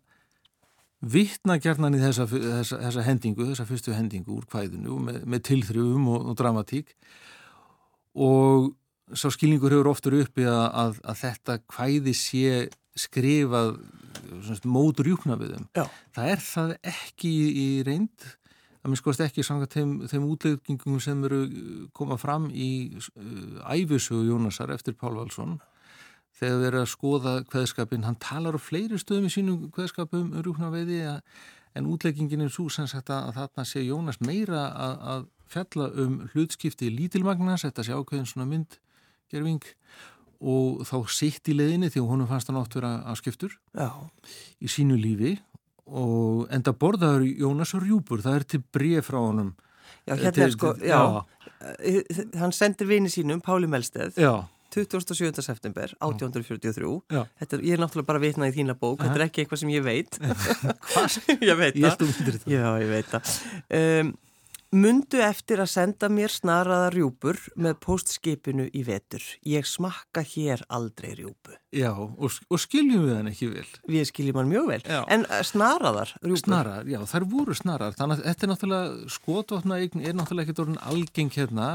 vittna 1.03 1.57
gerðnan 1.59 1.95
í 1.97 2.01
þessa, 2.01 2.27
þessa, 2.31 2.79
þessa 2.81 3.05
hendingu, 3.07 3.47
þessa 3.49 3.67
fyrstu 3.67 3.95
hendingu 3.95 4.37
úr 4.37 4.47
kvæðinu 4.51 4.99
með, 5.03 5.21
með 5.27 5.43
tilþrjum 5.49 6.07
og, 6.11 6.29
og 6.31 6.37
dramatík 6.39 6.93
og 8.13 8.71
sá 9.15 9.27
skilningur 9.33 9.73
hefur 9.75 9.91
oftur 9.91 10.17
uppi 10.21 10.45
að, 10.47 10.63
að, 10.83 11.01
að 11.11 11.19
þetta 11.23 11.57
kvæði 11.71 12.15
sé 12.17 12.63
skrifað 12.99 13.75
mótur 14.69 15.09
júkna 15.09 15.37
við 15.39 15.55
þeim. 15.55 15.67
Já. 15.75 15.85
Það 16.15 16.31
er 16.31 16.43
það 16.45 16.73
ekki 16.93 17.31
í 17.63 17.67
reynd, 17.87 18.27
að 18.83 18.91
minn 18.91 18.99
skoðast 18.99 19.23
ekki 19.25 19.45
sanga 19.47 19.69
þeim, 19.71 19.93
þeim 20.11 20.25
útleggingum 20.27 20.99
sem 21.03 21.23
eru 21.23 21.43
koma 21.95 22.17
fram 22.19 22.49
í 22.51 22.71
uh, 22.99 23.63
æfisögu 23.71 24.27
Jónasar 24.27 24.73
eftir 24.75 24.97
Pál 24.99 25.15
Valsson 25.15 25.57
þegar 26.33 26.59
við 26.59 26.69
erum 26.69 26.83
að 26.83 26.91
skoða 26.91 27.33
hveðskapin, 27.53 28.05
hann 28.07 28.19
talar 28.19 28.57
á 28.57 28.61
fleiri 28.61 28.99
stöðum 28.99 29.29
í 29.29 29.33
sínum 29.33 29.67
hveðskapum 29.73 30.31
um 30.33 30.43
rúknaveiði 30.43 31.03
en 31.73 31.89
útleggingin 31.89 32.43
er 32.45 32.51
svo 32.53 32.67
sem 32.73 32.89
sagt 32.89 33.11
að 33.13 33.31
þarna 33.37 33.65
sé 33.69 33.85
Jónas 33.85 34.19
meira 34.21 34.65
að, 34.71 34.97
að 35.13 35.23
fjalla 35.53 35.89
um 36.03 36.17
hlutskipti 36.33 36.89
í 36.89 36.95
lítilmagnars, 36.97 37.65
þetta 37.67 37.85
sé 37.85 37.95
ákveðin 37.95 38.29
svona 38.29 38.49
myndgerfing 38.49 39.63
og 40.43 40.83
þá 40.89 40.97
sitt 41.13 41.47
í 41.47 41.55
leðinni 41.55 41.89
því 41.93 42.03
hún 42.03 42.25
fannst 42.27 42.49
hann 42.51 42.59
oft 42.59 42.75
vera 42.75 42.97
að 43.07 43.21
skiptur 43.21 43.55
Já. 43.71 43.89
í 44.59 44.69
sínu 44.71 44.97
lífi 44.99 45.37
og 45.87 46.47
enda 46.53 46.73
borðaður 46.73 47.27
Jónas 47.27 47.73
og 47.77 47.83
Rjúpur, 47.83 48.23
það 48.23 48.39
er 48.39 48.47
til 48.53 48.63
bref 48.73 49.09
frá 49.09 49.19
honum. 49.19 49.53
Já, 50.03 50.17
hérna 50.19 50.43
er 50.45 50.51
sko, 50.51 50.73
já, 50.83 50.99
já. 50.99 52.25
hann 52.41 52.51
sendir 52.55 52.89
vini 52.89 53.11
sínum, 53.11 53.39
Páli 53.43 53.69
Melsteð 53.71 54.17
Já. 54.19 54.43
27. 54.73 55.43
september 55.45 55.93
1843 56.01 57.21
þetta, 57.39 57.59
ég 57.61 57.75
er 57.75 57.81
náttúrulega 57.83 58.09
bara 58.09 58.21
vitnað 58.23 58.51
í 58.51 58.55
þína 58.57 58.75
bók 58.79 59.03
þetta 59.03 59.19
er 59.19 59.25
ekki 59.27 59.43
eitthvað 59.43 59.61
sem 59.61 59.71
ég 59.71 59.85
veit. 59.85 60.17
Hvað? 60.89 61.17
ég 61.49 61.59
veit 61.59 61.77
það. 61.77 62.05
Já, 62.49 62.65
ég 62.81 62.89
veit 62.89 63.11
það. 63.11 63.33
Um, 63.79 64.13
Mundu 64.74 65.20
eftir 65.22 65.60
að 65.62 65.68
senda 65.70 66.08
mér 66.10 66.32
snaraða 66.34 66.88
rjúpur 66.96 67.38
með 67.62 67.75
postskipinu 67.84 68.63
í 68.74 68.82
vetur. 68.88 69.22
Ég 69.46 69.68
smakka 69.70 70.24
hér 70.25 70.63
aldrei 70.74 71.12
rjúpu. 71.20 71.53
Já, 71.74 71.92
og, 71.94 72.39
og 72.50 72.62
skiljum 72.62 73.03
við 73.06 73.13
hann 73.20 73.30
ekki 73.30 73.51
vel. 73.51 73.68
Við 73.86 74.08
skiljum 74.10 74.39
hann 74.42 74.50
mjög 74.50 74.72
vel. 74.72 74.80
Já. 74.82 75.03
En 75.13 75.27
uh, 75.27 75.44
snaraðar 75.46 76.15
rjúpur? 76.24 76.42
Snaraðar, 76.42 76.89
já, 76.89 76.98
þær 77.12 77.27
voru 77.36 77.58
snaraðar. 77.60 78.00
Þannig 78.00 78.18
að 78.18 78.25
þetta 78.32 78.48
er 78.48 78.51
náttúrulega, 78.53 79.13
skotvatna 79.13 79.80
er 79.84 80.18
náttúrulega 80.18 80.48
ekkert 80.48 80.63
orðin 80.65 80.82
algeng 80.89 81.32
hérna. 81.38 81.70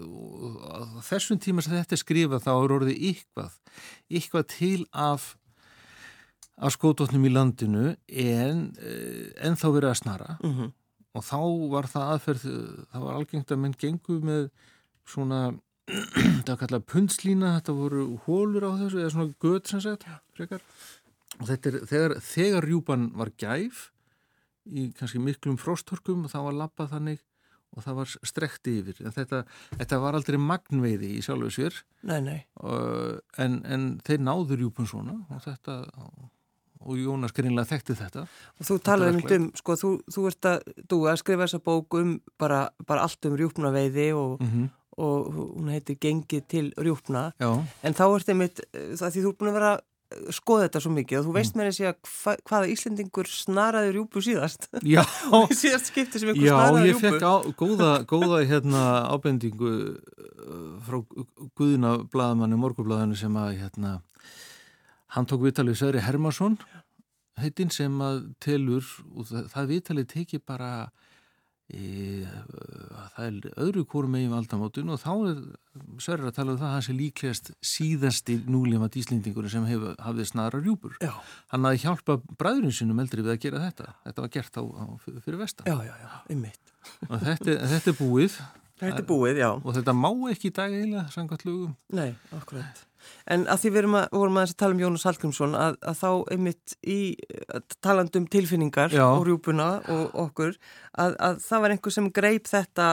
Uh, 0.00 0.96
þessum 1.10 1.44
tíma 1.44 1.60
sem 1.66 1.76
þetta 1.76 1.98
er 1.98 2.04
skrifað 2.06 2.44
þá 2.48 2.52
er 2.54 2.76
orðið 2.80 3.06
ykkvað. 3.12 3.60
Ykkvað 4.08 4.50
til 4.56 4.80
af 4.96 5.34
af 6.60 6.74
skótotnum 6.74 7.22
í 7.24 7.30
landinu 7.32 7.94
en, 8.08 8.68
uh, 8.76 9.24
en 9.44 9.56
þá 9.56 9.66
verið 9.72 9.90
að 9.92 10.00
snara 10.02 10.34
mm 10.40 10.52
-hmm 10.52 10.76
og 11.16 11.26
þá 11.26 11.40
var 11.72 11.88
það 11.90 12.12
aðferð, 12.14 12.46
það 12.92 13.04
var 13.06 13.18
algengt 13.18 13.54
að 13.54 13.62
menn 13.64 13.76
gengu 13.80 14.18
með 14.24 14.44
svona, 15.10 15.40
það 16.44 16.52
var 16.52 16.60
kallað 16.64 16.86
pundslína, 16.92 17.54
þetta 17.58 17.76
voru 17.78 18.04
hólur 18.26 18.68
á 18.68 18.72
þessu, 18.84 19.00
eða 19.02 19.14
svona 19.16 19.38
göð 19.42 19.62
sem 19.72 19.82
sagt, 19.86 20.06
frekar. 20.36 20.62
Og 21.40 21.48
þetta 21.48 21.72
er, 21.72 21.80
þegar, 21.90 22.14
þegar 22.26 22.68
rjúpan 22.68 23.10
var 23.18 23.32
gæf, 23.40 23.88
í 24.70 24.90
kannski 24.94 25.22
miklum 25.22 25.58
frostorkum, 25.58 26.28
þá 26.30 26.40
var 26.46 26.58
lappað 26.64 26.94
þannig 26.94 27.26
og 27.70 27.84
það 27.84 27.98
var 28.00 28.12
strekt 28.26 28.68
yfir. 28.70 28.98
Þetta, 29.14 29.44
þetta 29.78 29.98
var 30.02 30.16
aldrei 30.18 30.38
magnveiði 30.42 31.12
í 31.16 31.22
sjálfu 31.22 31.52
sér. 31.54 31.76
Nei, 32.06 32.18
nei. 32.24 32.38
En, 33.38 33.60
en 33.62 33.84
þeir 34.06 34.24
náður 34.26 34.58
rjúpun 34.64 34.90
svona 34.90 35.14
og 35.30 35.42
þetta 35.44 35.76
og 36.02 36.28
Jónas 36.80 37.34
greinlega 37.36 37.68
þekkti 37.74 37.96
þetta 37.98 38.26
og 38.26 38.68
þú 38.68 38.78
talaði 38.86 39.36
um, 39.36 39.48
sko, 39.58 39.76
þú, 39.80 39.92
þú 40.08 40.26
ert 40.30 40.50
að, 40.50 40.58
að 41.12 41.20
skrifa 41.22 41.46
þessa 41.46 41.62
bók 41.64 41.98
um 42.00 42.16
bara, 42.40 42.68
bara 42.86 43.06
allt 43.06 43.28
um 43.28 43.36
rjúpnaveiði 43.36 44.08
og, 44.16 44.40
mm 44.40 44.48
-hmm. 44.48 44.70
og 44.96 45.34
hún 45.34 45.70
heitir 45.70 46.00
Gengið 46.00 46.48
til 46.48 46.72
rjúpna 46.76 47.32
Já. 47.40 47.64
en 47.82 47.94
þá 47.94 48.04
ert 48.16 48.28
einmitt, 48.28 48.60
það 48.72 49.12
því 49.12 49.22
þú 49.22 49.28
er 49.28 49.38
búin 49.38 49.52
að 49.52 49.58
vera 49.60 49.78
skoða 50.34 50.66
þetta 50.66 50.82
svo 50.82 50.92
mikið 50.94 51.18
og 51.20 51.26
þú 51.26 51.32
veist 51.36 51.54
mm. 51.54 51.62
þessi 51.68 51.86
að 51.86 52.10
hva, 52.10 52.34
hvaða 52.48 52.70
Íslendingur 52.72 53.30
snaraði 53.30 53.92
rjúpu 53.94 54.22
síðast 54.24 54.66
Já 54.82 55.02
síðast 55.60 55.90
skipti 55.92 56.22
sem 56.22 56.32
einhver 56.32 56.50
snaraði 56.50 56.90
rjúpu 56.90 57.04
Já, 57.04 57.10
ég 57.10 57.14
fekk 57.14 57.26
á, 57.26 57.34
góða, 57.60 57.90
góða 58.10 58.40
hérna, 58.50 58.84
ábendingu 59.14 59.70
uh, 59.70 60.72
frá 60.86 60.98
Guðina 61.58 61.94
Bladamanni 62.10 62.58
Morgublaðinu 62.58 63.18
sem 63.18 63.38
að 63.38 63.60
hérna 63.60 64.00
Hann 65.14 65.26
tók 65.26 65.42
viðtalið 65.42 65.80
Söri 65.80 66.02
Hermansson 66.04 66.58
heitinn 67.40 67.72
sem 67.72 67.94
að 68.04 68.24
telur 68.42 68.86
og 69.14 69.28
það, 69.30 69.46
það 69.52 69.70
viðtalið 69.74 70.08
teki 70.10 70.40
bara 70.46 70.70
e, 71.70 72.26
það 73.14 73.26
er 73.26 73.48
öðru 73.64 73.84
kórum 73.88 74.14
megin 74.16 74.34
valdamótun 74.34 74.92
og 74.92 75.00
þá 75.02 75.10
er 75.14 75.40
Söri 76.02 76.28
að 76.28 76.36
tala 76.36 76.54
um 76.54 76.60
það 76.60 76.68
að 76.68 76.74
hans 76.76 76.90
er 76.90 76.98
líklegast 76.98 77.52
síðasti 77.64 78.38
núlema 78.50 78.90
díslendingur 78.92 79.48
sem 79.52 79.66
hef, 79.68 79.86
hafði 80.02 80.26
snara 80.28 80.60
rjúpur. 80.62 80.96
Já. 81.02 81.12
Hann 81.54 81.68
hafði 81.68 81.84
hjálpa 81.84 82.18
bræðurinn 82.40 82.76
sinum 82.76 83.02
eldri 83.02 83.24
við 83.24 83.36
að 83.36 83.42
gera 83.46 83.64
þetta. 83.68 83.94
Þetta 84.08 84.26
var 84.26 84.34
gert 84.36 84.60
á, 84.60 84.62
á 84.66 84.84
fyrir 85.06 85.40
vestan. 85.40 85.70
Já, 85.70 85.76
já, 85.86 85.94
já, 86.02 86.10
einmitt. 86.34 86.74
Og 87.08 87.16
þetta, 87.22 87.56
þetta 87.74 87.94
er 87.94 87.98
búið. 88.00 88.38
Þetta 88.80 89.02
er 89.02 89.08
búið, 89.08 89.42
já. 89.42 89.50
Og 89.60 89.74
þetta 89.76 89.96
má 89.96 90.10
ekki 90.32 90.48
í 90.48 90.54
dag 90.56 90.72
eiginlega, 90.72 91.08
sangat 91.12 91.44
lögum. 91.44 91.74
Nei, 91.92 92.14
akkurat. 92.36 92.86
En 93.30 93.46
að 93.50 93.64
því 93.64 93.72
við 93.72 93.82
erum 93.82 93.98
að, 94.00 94.06
vorum 94.20 94.40
að 94.42 94.54
tala 94.60 94.76
um 94.76 94.84
Jónas 94.84 95.06
Hallgrímsson 95.08 95.56
að, 95.58 95.80
að 95.82 95.98
þá 96.00 96.10
einmitt 96.36 96.76
í 96.84 97.00
talandum 97.84 98.28
tilfinningar 98.30 98.94
Já. 98.94 99.06
og 99.08 99.26
rjúpuna 99.28 99.68
og 99.90 100.16
okkur 100.26 100.56
að, 100.92 101.18
að 101.18 101.44
það 101.46 101.64
var 101.64 101.76
einhver 101.76 101.96
sem 101.96 102.10
greip 102.20 102.50
þetta, 102.50 102.88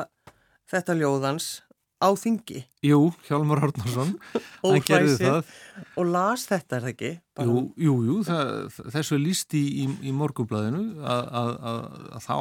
þetta 0.72 1.00
ljóðans 1.02 1.50
á 1.98 2.10
þingi. 2.14 2.62
Jú, 2.86 3.00
Hjálmar 3.26 3.62
Hortnarsson, 3.64 4.14
hann 4.64 4.84
gerði 4.86 5.16
það. 5.18 5.54
Og 5.98 6.10
las 6.12 6.46
þetta, 6.50 6.78
er 6.78 6.86
það 6.86 6.92
ekki? 6.94 7.12
Bara... 7.38 7.48
Jú, 7.48 7.64
jú, 7.88 7.96
jú 8.10 8.18
það, 8.28 8.52
þessu 8.94 9.20
lísti 9.22 9.62
í, 9.64 9.86
í, 9.86 9.88
í 10.10 10.14
morgublaðinu 10.16 10.84
að 11.02 12.22
þá, 12.26 12.38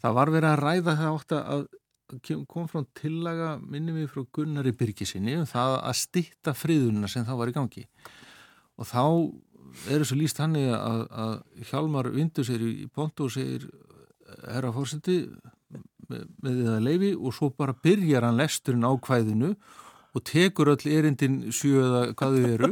það 0.00 0.18
var 0.20 0.34
verið 0.36 0.50
að 0.54 0.64
ræða 0.64 0.96
það 1.02 1.12
átt 1.12 1.36
að 1.40 1.68
kom 2.50 2.66
frá 2.70 2.82
tillaga 2.98 3.52
minnum 3.62 4.00
við 4.00 4.10
frá 4.14 4.24
Gunnari 4.36 4.72
Byrkisinni 4.76 5.36
um 5.40 5.46
það 5.48 5.76
að 5.78 6.00
stitta 6.00 6.56
friðunina 6.56 7.10
sem 7.10 7.26
þá 7.28 7.36
var 7.38 7.52
í 7.52 7.56
gangi. 7.56 7.86
Og 8.80 8.88
þá 8.88 9.04
er 9.90 10.02
þessu 10.02 10.18
líst 10.18 10.40
hann 10.42 10.56
að, 10.58 11.04
að 11.10 11.34
Hjalmar 11.70 12.10
vindur 12.14 12.46
sér 12.46 12.64
í 12.66 12.88
pontu 12.92 13.28
og 13.28 13.34
segir 13.34 13.68
herra 14.48 14.72
fórseti 14.74 15.22
með, 16.10 16.24
með 16.42 16.56
því 16.58 16.68
að 16.74 16.86
leifi 16.86 17.10
og 17.16 17.36
svo 17.36 17.50
bara 17.54 17.76
byrjar 17.84 18.26
hann 18.26 18.40
lesturinn 18.40 18.86
á 18.86 18.92
kvæðinu 19.02 19.52
og 20.10 20.24
tekur 20.26 20.72
öll 20.74 20.90
erindin 20.90 21.42
sjöða 21.54 22.08
hvað 22.18 22.38
þau 22.38 22.48
eru 22.54 22.70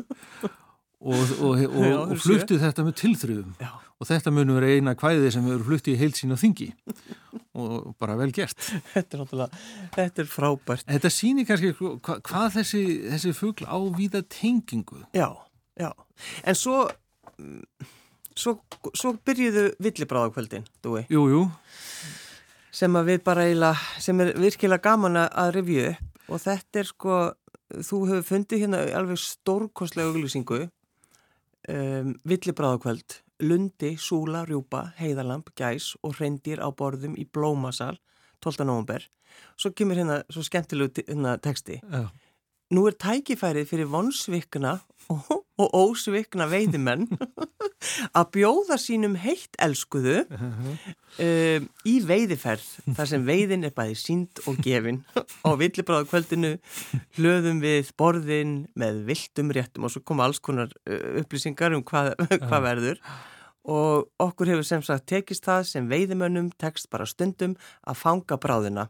og, 0.99 1.35
og, 1.39 1.61
og, 1.69 1.85
og 2.03 2.17
fluttið 2.19 2.65
þetta 2.65 2.87
með 2.87 2.97
tilþröðum 3.03 3.53
og 3.63 4.09
þetta 4.09 4.35
munum 4.35 4.59
vera 4.59 4.73
eina 4.75 4.97
kvæði 4.99 5.35
sem 5.35 5.47
eru 5.51 5.67
fluttið 5.69 5.95
í 5.95 6.01
heilsín 6.03 6.35
og 6.35 6.43
þingi 6.43 6.73
og 7.61 7.93
bara 8.01 8.17
vel 8.21 8.33
gert. 8.35 8.57
Þetta 8.95 9.21
er, 9.23 9.59
þetta 9.97 10.25
er 10.25 10.31
frábært. 10.31 10.87
Þetta 10.89 11.13
sýnir 11.13 11.49
kannski 11.49 11.75
hva, 11.79 12.19
hvað 12.25 12.49
þessi, 12.61 12.83
þessi 13.13 13.35
fuggl 13.37 13.69
á 13.69 13.79
víða 13.99 14.23
tengingu. 14.33 15.05
Já, 15.17 15.31
já, 15.79 15.91
en 16.45 16.59
svo 16.59 16.87
svo, 18.39 18.59
svo 18.95 19.15
byrjuðu 19.27 19.71
villibráðakvöldin, 19.83 20.67
dúi. 20.85 21.05
Jú, 21.13 21.27
jú. 21.33 21.43
Sem 22.75 22.95
að 22.99 23.13
við 23.13 23.23
bara 23.27 23.47
eiginlega 23.49 24.03
sem 24.03 24.23
er 24.23 24.33
virkilega 24.39 24.85
gaman 24.85 25.19
að 25.25 25.55
revju 25.57 25.87
upp. 25.93 26.05
Og 26.29 26.43
þetta 26.43 26.83
er 26.83 26.89
sko 26.91 27.15
þú 27.69 28.03
hefur 28.09 28.27
fundið 28.27 28.65
hérna 28.65 28.83
alveg 28.97 29.21
stórkostlega 29.21 30.13
auglýsingu 30.13 30.61
um, 30.65 32.13
villibráðakvöld 32.29 33.19
Lundi, 33.41 33.97
Súla, 33.97 34.45
Rjúpa, 34.49 34.93
Heiðalamp, 34.99 35.53
Gæs 35.59 35.93
og 36.03 36.17
Hrendir 36.19 36.59
á 36.59 36.69
borðum 36.75 37.15
í 37.19 37.27
Blómasal 37.27 38.01
12. 38.43 38.67
november. 38.67 39.05
Svo 39.59 39.73
kemur 39.77 39.99
hérna 39.99 40.23
svo 40.33 40.43
skemmtilegu 40.47 41.05
hérna, 41.07 41.37
texti. 41.43 41.79
Já. 41.83 42.09
Nú 42.75 42.85
er 42.89 42.97
tækifærið 43.01 43.71
fyrir 43.71 43.89
vonsvikna 43.89 44.79
og, 45.09 45.38
og 45.59 45.75
ósvikna 45.75 46.47
veiðimenn 46.51 47.09
að 48.19 48.31
bjóða 48.37 48.79
sínum 48.81 49.19
heitt 49.19 49.59
elskuðu 49.63 50.23
uh 50.29 50.77
í 51.89 51.95
veiðiferð 52.05 52.95
þar 52.95 53.09
sem 53.11 53.25
veiðin 53.27 53.65
er 53.67 53.73
bæði 53.75 53.95
sínd 53.99 54.41
og 54.47 54.59
gefin. 54.63 55.01
Og 55.49 55.57
villibráða 55.59 56.07
kvöldinu 56.11 56.51
hlöðum 57.17 57.63
við 57.65 57.91
borðin 57.99 58.53
með 58.79 59.01
viltum 59.09 59.51
réttum 59.57 59.89
og 59.89 59.95
svo 59.95 60.05
koma 60.07 60.29
alls 60.29 60.39
konar 60.39 60.71
uh, 60.87 61.19
upplýsingar 61.23 61.75
um 61.75 61.83
hvað, 61.83 62.13
hvað 62.45 62.67
verður. 62.69 63.03
Og 63.69 64.07
okkur 64.23 64.53
hefur 64.53 64.69
sem 64.69 64.85
sagt 64.85 65.09
tekist 65.11 65.49
það 65.49 65.67
sem 65.73 65.91
veiðimönnum 65.91 66.53
tekst 66.61 66.91
bara 66.93 67.09
stundum 67.09 67.57
að 67.83 68.01
fanga 68.05 68.39
bráðina. 68.39 68.87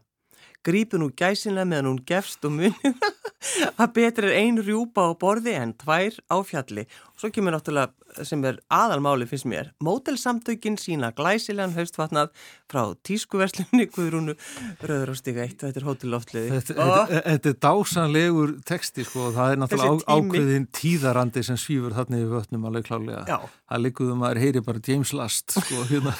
Grípun 0.63 1.07
úr 1.07 1.15
gæsinlega 1.15 1.67
meðan 1.71 1.93
hún 1.93 2.03
gefst 2.07 2.45
og 2.45 2.57
munið 2.59 2.99
að 3.81 3.93
betur 3.95 4.29
er 4.29 4.37
ein 4.41 4.59
rjúpa 4.63 5.09
á 5.09 5.11
borði 5.19 5.55
en 5.59 5.73
tvær 5.79 6.19
á 6.27 6.37
fjalli. 6.45 6.85
Og 7.13 7.23
svo 7.23 7.31
kemur 7.33 7.55
náttúrulega 7.55 8.25
sem 8.25 8.41
er 8.47 8.57
aðalmáli 8.73 9.27
finnst 9.29 9.47
mér, 9.49 9.69
mótelsamtökin 9.83 10.77
sína 10.81 11.11
glæsilegan 11.15 11.75
haustvatnað 11.75 12.31
frá 12.71 12.81
tískuverslunni 13.05 13.85
Guðrúnu 13.93 14.35
Röður 14.81 15.13
og 15.13 15.19
stiga 15.19 15.43
eitt, 15.45 15.59
þetta 15.61 15.81
er 15.81 15.87
hótelloftlöði. 15.87 16.61
Þetta, 16.69 17.19
er 17.35 17.57
dásanlegur 17.61 18.55
teksti 18.67 19.05
sko 19.07 19.29
og 19.29 19.37
það 19.37 19.53
er 19.53 19.61
náttúrulega 19.63 20.17
ákveðin 20.17 20.67
tíðarandi 20.75 21.45
sem 21.45 21.59
svífur 21.59 21.95
þarna 21.97 22.23
yfir 22.23 22.35
vötnum 22.35 22.67
alveg 22.69 22.89
klálega. 22.89 23.39
Það 23.69 23.85
líkuðum 23.85 24.25
að 24.25 24.33
það 24.33 24.43
heyri 24.47 24.65
bara 24.65 24.85
James 24.89 25.15
Last 25.15 25.57
sko 25.57 25.85
hérna 25.91 26.17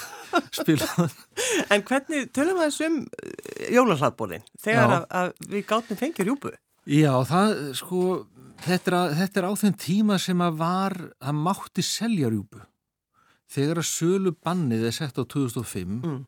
spila. 0.53 1.09
En 1.73 1.83
hvernig, 1.85 2.29
tölum 2.35 2.59
við 2.59 2.69
þessum 2.69 3.03
eh, 3.17 3.69
jólarhlaðbóðin 3.73 4.49
þegar 4.61 4.99
að, 4.99 5.05
að 5.21 5.31
við 5.49 5.69
gáttum 5.69 5.99
fengið 5.99 6.29
rjúpu? 6.29 6.57
Já, 6.89 7.11
það 7.29 7.51
sko 7.77 8.01
þetta 8.65 8.89
er, 8.89 8.97
að, 8.97 9.11
þetta 9.19 9.39
er 9.39 9.45
á 9.45 9.53
þenn 9.61 9.77
tíma 9.83 10.17
sem 10.21 10.41
að 10.41 10.59
var 10.59 10.97
að 11.21 11.39
mátti 11.45 11.85
selja 11.85 12.31
rjúpu. 12.31 12.63
Þegar 13.49 13.81
að 13.81 13.89
sölu 13.89 14.33
bannið 14.45 14.87
er 14.89 14.95
sett 14.95 15.17
á 15.17 15.23
2005 15.23 15.85
mm. 15.99 16.19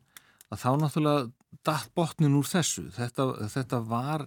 að 0.54 0.62
þá 0.62 0.70
náttúrulega 0.78 1.28
dætt 1.66 1.92
botnin 1.98 2.38
úr 2.38 2.46
þessu. 2.46 2.88
Þetta, 2.94 3.26
þetta 3.52 3.80
var 3.90 4.26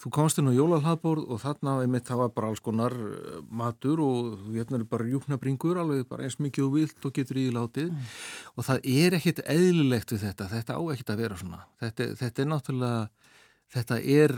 þú 0.00 0.10
komst 0.12 0.40
inn 0.40 0.50
á 0.52 0.56
jólalhaðbórð 0.56 1.30
og 1.32 1.40
þarna 1.40 1.76
einmitt 1.84 2.08
það 2.08 2.20
var 2.20 2.32
bara 2.36 2.50
alls 2.50 2.62
konar 2.64 2.96
eh, 2.96 3.38
matur 3.48 4.02
og 4.04 4.48
hérna 4.50 4.80
er 4.80 4.86
bara 4.90 5.06
rjúpnabringur 5.06 5.80
alveg 5.80 6.04
bara 6.10 6.26
eins 6.26 6.36
mikið 6.42 6.66
og 6.66 6.74
vilt 6.74 7.06
og 7.08 7.14
getur 7.16 7.40
í 7.40 7.46
látið. 7.54 7.92
Mm. 7.92 8.10
og 8.56 8.68
það 8.68 8.90
er 8.98 9.16
ekkit 9.20 9.40
eðlilegt 9.46 10.12
við 10.12 10.26
þetta, 10.26 10.50
þetta 10.52 10.76
á 10.76 10.82
ekkit 10.92 11.14
að 11.14 11.24
vera 11.24 11.40
svona. 11.40 11.62
Þetta, 11.80 12.10
þetta 12.20 12.44
er 12.44 12.52
náttúrulega 12.52 13.32
þetta 13.74 14.00
er 14.18 14.36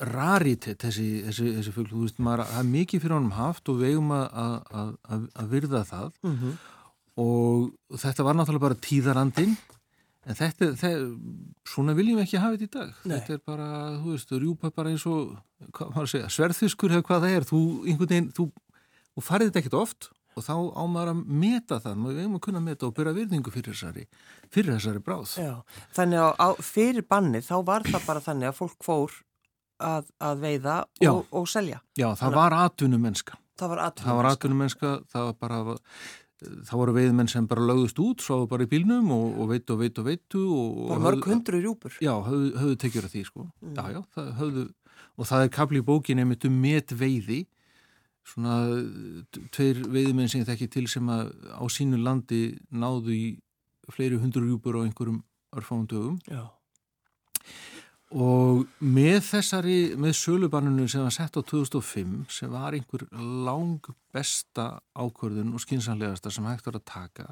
raritet 0.00 0.82
þessi, 0.82 1.08
þessi, 1.28 1.50
þessi 1.58 1.74
fugl, 1.74 1.90
þú 1.92 2.00
veist, 2.04 2.22
maður 2.22 2.44
hafa 2.48 2.64
mikið 2.66 3.04
fyrir 3.04 3.16
honum 3.16 3.36
haft 3.36 3.70
og 3.70 3.78
vegum 3.82 4.10
að, 4.16 4.72
að, 4.74 5.28
að 5.38 5.52
virða 5.52 5.84
það. 5.86 6.18
Mm 6.24 6.34
-hmm. 6.40 6.56
og 7.14 8.00
þetta 8.02 8.24
var 8.26 8.34
náttúrulega 8.34 8.66
bara 8.66 8.82
tíðarandin 8.82 9.56
en 10.24 10.34
þetta, 10.34 10.72
þetta 10.80 10.90
svona 11.68 11.94
viljum 11.94 12.18
við 12.18 12.24
ekki 12.24 12.40
hafa 12.42 12.56
þetta 12.56 12.64
í 12.64 12.74
dag. 12.78 12.92
Nei. 13.04 13.14
þetta 13.18 13.32
er 13.34 13.42
bara, 13.46 13.68
þú 14.00 14.10
veist, 14.10 14.32
rjúpa 14.32 14.70
bara 14.74 14.90
eins 14.90 15.06
og 15.06 15.36
hvað 15.72 15.94
maður 15.94 16.10
segja, 16.10 16.28
sverðfiskur 16.28 16.90
hefur 16.90 17.08
hvað 17.10 17.26
það 17.26 17.36
er, 17.36 17.48
þú 17.48 17.60
einhvern 17.86 18.12
veginn, 18.14 18.30
þú, 18.34 18.50
þú 19.14 19.24
farið 19.28 19.50
þetta 19.50 19.62
ekkert 19.62 19.80
oft 19.80 20.10
og 20.34 20.42
þá 20.42 20.54
ámar 20.74 21.12
að 21.12 21.20
meta 21.30 21.78
það, 21.78 22.00
maður 22.00 22.18
vegum 22.18 22.38
að 22.38 22.44
kunna 22.48 22.60
meta 22.64 22.88
og 22.88 22.96
byrja 22.96 23.14
virðingu 23.14 23.52
fyrir 23.54 23.76
þessari, 23.76 24.06
fyrir 24.50 24.74
þessari 24.74 25.04
bráð. 25.04 25.36
Já, 25.38 25.52
þannig 25.94 26.24
að 26.46 26.56
fyrir 26.66 27.06
banni 27.06 27.42
þá 27.44 27.54
var 27.62 27.86
það 27.86 28.08
bara 28.08 28.24
þannig 28.24 28.50
að 28.50 28.58
fólk 28.58 28.82
fór 28.82 29.14
að, 29.82 30.10
að 30.22 30.42
veiða 30.42 30.76
og, 31.10 31.24
og 31.30 31.48
selja. 31.50 31.80
Já, 31.96 32.08
það 32.12 32.20
Þannig, 32.20 32.38
var 32.40 32.56
atvinnumennska. 32.60 33.38
Það 33.58 33.72
var 33.72 33.82
atvinnumennska. 33.84 34.04
Það 34.04 34.18
var 34.18 34.28
atvinnumennska, 34.30 34.92
það 35.12 35.26
var 35.28 35.36
bara, 35.44 35.78
það 36.68 36.82
voru 36.82 36.94
veiðmenn 36.98 37.30
sem 37.30 37.48
bara 37.50 37.66
lögðust 37.70 38.02
út, 38.04 38.24
svo 38.24 38.38
bara 38.50 38.66
í 38.66 38.70
bílnum 38.70 39.10
og, 39.14 39.26
og 39.40 39.50
veitu 39.52 39.76
og 39.76 39.82
veitu 39.82 40.04
og 40.04 40.08
veitu. 40.10 40.44
Bara 40.90 41.04
mörg 41.08 41.28
hundru 41.30 41.60
rjúpur. 41.62 41.98
Já, 42.04 42.14
höfðu, 42.26 42.54
höfðu 42.62 42.78
tekjur 42.84 43.08
af 43.08 43.14
því, 43.14 43.24
sko. 43.30 43.48
Mm. 43.62 43.74
Já, 43.78 43.84
já, 43.96 44.00
það 44.16 44.32
höfðu, 44.40 44.64
og 45.14 45.30
það 45.30 45.46
er 45.46 45.52
kapli 45.58 45.82
í 45.82 45.86
bókin 45.86 46.22
einmitt 46.22 46.48
um 46.48 46.58
met 46.64 46.96
veiði, 46.98 47.44
svona 48.24 48.58
tveir 49.52 49.84
veiðmenn 49.92 50.30
sem 50.32 50.40
ég 50.40 50.48
þekki 50.48 50.70
til 50.72 50.86
sem 50.88 51.08
að 51.12 51.34
á 51.52 51.64
sínu 51.68 51.98
landi 52.00 52.44
náðu 52.72 53.12
í 53.12 53.24
fleiri 53.92 54.16
hundru 54.16 54.46
rjúpur 54.46 54.80
á 54.80 54.84
einhverjum 54.86 55.20
örfáum 55.54 55.84
dögum. 55.86 56.16
Já 56.24 56.48
og 58.14 58.68
með 58.78 59.16
þessari, 59.26 59.78
með 59.98 60.12
sölubanninu 60.20 60.86
sem 60.90 61.02
var 61.02 61.14
sett 61.14 61.34
á 61.34 61.42
2005 61.42 62.28
sem 62.30 62.52
var 62.52 62.76
einhver 62.76 63.08
lang 63.18 63.82
besta 64.14 64.76
ákvörðun 64.94 65.54
og 65.56 65.62
skinsanlegasta 65.64 66.30
sem 66.30 66.46
hægt 66.46 66.68
var 66.68 66.78
að 66.78 66.84
taka 66.86 67.26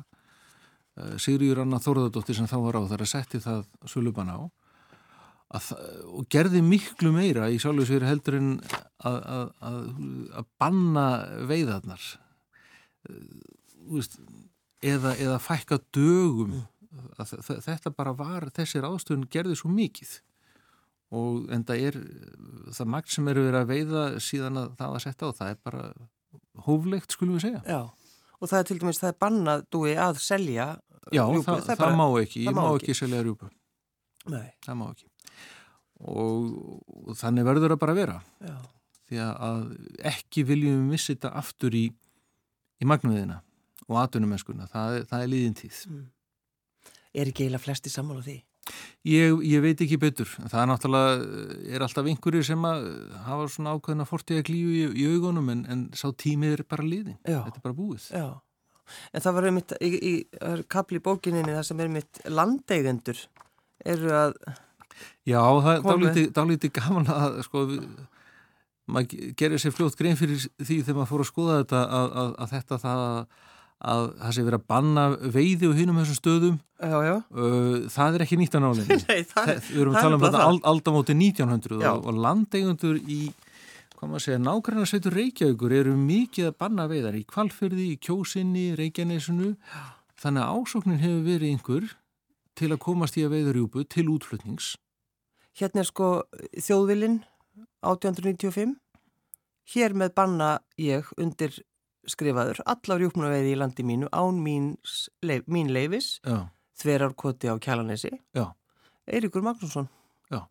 eh, 0.98 1.14
Sigriður 1.22 1.62
Anna 1.62 1.78
Þorðardóttir 1.82 2.38
sem 2.38 2.50
þá 2.50 2.56
var 2.64 2.80
á 2.82 2.90
þar 2.90 3.04
að 3.06 3.12
setti 3.12 3.42
það 3.44 3.62
sölubann 3.86 4.34
á 4.34 4.40
að, 5.54 5.70
og 6.10 6.26
gerði 6.32 6.64
miklu 6.66 7.12
meira 7.14 7.46
í 7.52 7.60
sjálfsvegar 7.62 8.08
heldur 8.08 8.40
en 8.40 8.50
að, 9.06 9.20
að, 9.22 9.86
að 10.40 10.50
banna 10.58 11.06
veiðarnar. 11.46 12.10
Eh, 13.06 14.10
eða, 14.82 15.14
eða 15.14 15.38
fækka 15.42 15.78
dögum. 15.94 16.58
Þetta 17.22 17.94
bara 17.94 18.12
var, 18.16 18.50
þessir 18.50 18.84
ástöðun 18.88 19.30
gerði 19.30 19.54
svo 19.62 19.70
mikið 19.72 20.18
og 21.12 21.50
en 21.52 21.64
það 21.68 21.86
er 21.88 21.98
það 22.72 22.90
magt 22.94 23.12
sem 23.12 23.28
eru 23.28 23.44
verið 23.46 23.60
að 23.60 23.72
veiða 23.72 24.04
síðan 24.24 24.60
að 24.62 24.70
það 24.78 24.94
var 24.94 25.04
sett 25.04 25.24
á, 25.24 25.28
það 25.38 25.52
er 25.52 25.58
bara 25.68 25.82
hóflegt 26.66 27.16
skulum 27.16 27.36
við 27.36 27.46
segja. 27.46 27.62
Já, 27.68 27.80
og 28.38 28.50
það 28.50 28.58
er 28.58 28.68
til 28.70 28.78
dæmis, 28.80 29.00
það 29.02 29.12
er 29.12 29.18
bannað 29.26 29.64
dúi 29.74 29.94
að 30.00 30.20
selja 30.24 30.68
Já, 31.12 31.24
rjúpu. 31.26 31.44
það, 31.46 31.58
það, 31.58 31.66
það 31.68 31.82
bara, 31.82 31.98
má 31.98 32.06
ekki, 32.22 32.44
ég 32.46 32.56
má 32.56 32.62
ekki, 32.64 32.78
ekki 32.78 32.98
selja 33.02 33.24
rjúpu. 33.26 33.50
Nei. 34.32 34.46
Það 34.64 34.78
má 34.78 34.84
ekki. 34.92 35.08
Og, 36.02 36.46
og 37.02 37.18
þannig 37.18 37.46
verður 37.46 37.74
það 37.74 37.82
bara 37.82 37.94
að 37.94 38.00
vera. 38.00 38.16
Já. 38.42 38.56
Því 39.10 39.20
að 39.26 39.64
ekki 40.12 40.44
viljum 40.48 40.86
við 40.92 41.04
þetta 41.10 41.32
aftur 41.42 41.76
í, 41.76 41.84
í 42.80 42.88
magnuðina 42.88 43.42
og 43.88 43.98
atvinnumennskuna, 44.06 44.68
það, 44.70 45.02
það 45.10 45.24
er 45.26 45.30
líðin 45.34 45.58
tíð. 45.58 45.82
Mm. 45.90 46.06
Er 47.12 47.28
ekki 47.28 47.44
eiginlega 47.44 47.66
flesti 47.66 47.92
sammála 47.92 48.24
því? 48.24 48.38
Ég, 49.08 49.34
ég 49.48 49.62
veit 49.64 49.80
ekki 49.82 49.98
betur. 49.98 50.30
Það 50.38 50.60
er 50.60 50.68
náttúrulega, 50.70 51.42
er 51.74 51.84
alltaf 51.84 52.06
einhverju 52.06 52.44
sem 52.46 52.66
að 52.68 52.86
hafa 53.26 53.48
svona 53.50 53.74
ákveðina 53.74 54.06
fortíða 54.06 54.46
klíu 54.46 54.70
í, 54.70 54.84
í 55.02 55.06
augunum 55.16 55.50
en, 55.54 55.64
en 55.72 55.84
sá 55.98 56.06
tímið 56.14 56.58
er 56.58 56.64
bara 56.70 56.86
liðin. 56.86 57.18
Já. 57.26 57.40
Þetta 57.48 57.58
er 57.58 57.66
bara 57.66 57.78
búið. 57.78 58.08
Já. 58.14 58.26
En 59.12 59.24
það 59.24 59.36
var 59.38 59.48
einmitt 59.48 59.74
í, 59.78 59.88
í, 59.90 60.12
í 60.22 60.54
kapli 60.70 61.00
bókininni 61.02 61.56
það 61.56 61.66
sem 61.68 61.80
er 61.80 61.90
einmitt 61.90 62.22
landeigendur 62.30 63.24
eru 63.92 64.14
að 64.14 64.36
Já, 65.26 65.40
það 65.40 65.70
er 65.72 66.26
dálítið 66.34 66.72
gaman 66.76 67.08
að 67.10 67.38
sko 67.46 67.62
maður 68.90 69.32
gerir 69.38 69.62
sér 69.62 69.74
fljótt 69.74 69.96
grein 69.98 70.18
fyrir 70.18 70.42
því 70.60 70.82
þegar 70.82 70.98
maður 70.98 71.10
fór 71.12 71.24
að 71.24 71.30
skoða 71.30 71.58
þetta 71.62 71.82
að, 71.82 72.14
að, 72.22 72.30
að 72.44 72.54
þetta 72.56 72.78
það 72.82 73.02
að 73.06 73.18
það 73.82 74.34
sé 74.36 74.44
verið 74.46 74.58
að 74.60 74.66
banna 74.72 75.04
veiði 75.34 75.68
og 75.68 75.78
hinn 75.78 75.92
um 75.92 76.00
þessum 76.02 76.18
stöðum. 76.18 76.58
Já, 76.82 76.98
já. 77.06 77.14
það 77.94 78.18
er 78.18 78.24
ekki 78.24 78.38
nýtt 78.40 78.58
að 78.58 78.64
nálinni. 78.66 78.98
Við 79.72 79.80
erum 79.82 79.96
að 79.96 80.04
tala 80.04 80.18
um 80.18 80.26
þetta 80.26 80.44
aldamóti 80.72 81.16
1900 81.18 81.80
og, 81.90 82.06
og 82.06 82.20
landeigundur 82.26 83.00
í 83.02 83.22
hvað 84.02 84.10
maður 84.10 84.22
segja, 84.24 84.38
nákvæmlega 84.42 84.90
sveitur 84.90 85.14
Reykjavíkur 85.14 85.72
eru 85.78 85.92
mikið 85.94 86.48
að 86.48 86.56
banna 86.58 86.88
veiðar 86.90 87.14
í 87.14 87.20
kvalfyrði, 87.30 87.84
í 87.94 87.98
kjósinni, 88.02 88.64
Reykjanesunu 88.74 89.52
þannig 90.18 90.42
að 90.42 90.56
ásóknin 90.58 91.02
hefur 91.02 91.20
verið 91.28 91.52
einhver 91.52 91.92
til 92.58 92.72
að 92.74 92.80
komast 92.82 93.18
í 93.18 93.22
að 93.22 93.36
veiðarjúbu 93.36 93.84
til 93.86 94.08
útflutnings. 94.10 94.72
Hérna 95.54 95.84
er 95.84 95.88
sko 95.88 96.08
þjóðvilinn 96.58 97.20
1895 97.86 98.74
hér 99.76 99.94
með 99.94 100.14
banna 100.18 100.50
ég 100.80 101.06
undir 101.14 101.54
skrifaður 102.10 102.62
allar 102.66 103.04
júknaveiði 103.06 103.52
í 103.54 103.58
landi 103.58 103.84
mínu 103.86 104.08
án 104.10 104.40
leif, 105.22 105.44
mín 105.46 105.70
leifis 105.74 106.16
þverjarkoti 106.82 107.50
á 107.52 107.54
Kjalanesi 107.62 108.10
Eirikur 109.06 109.42
Magnússon. 109.42 109.88
Já. 110.30 110.46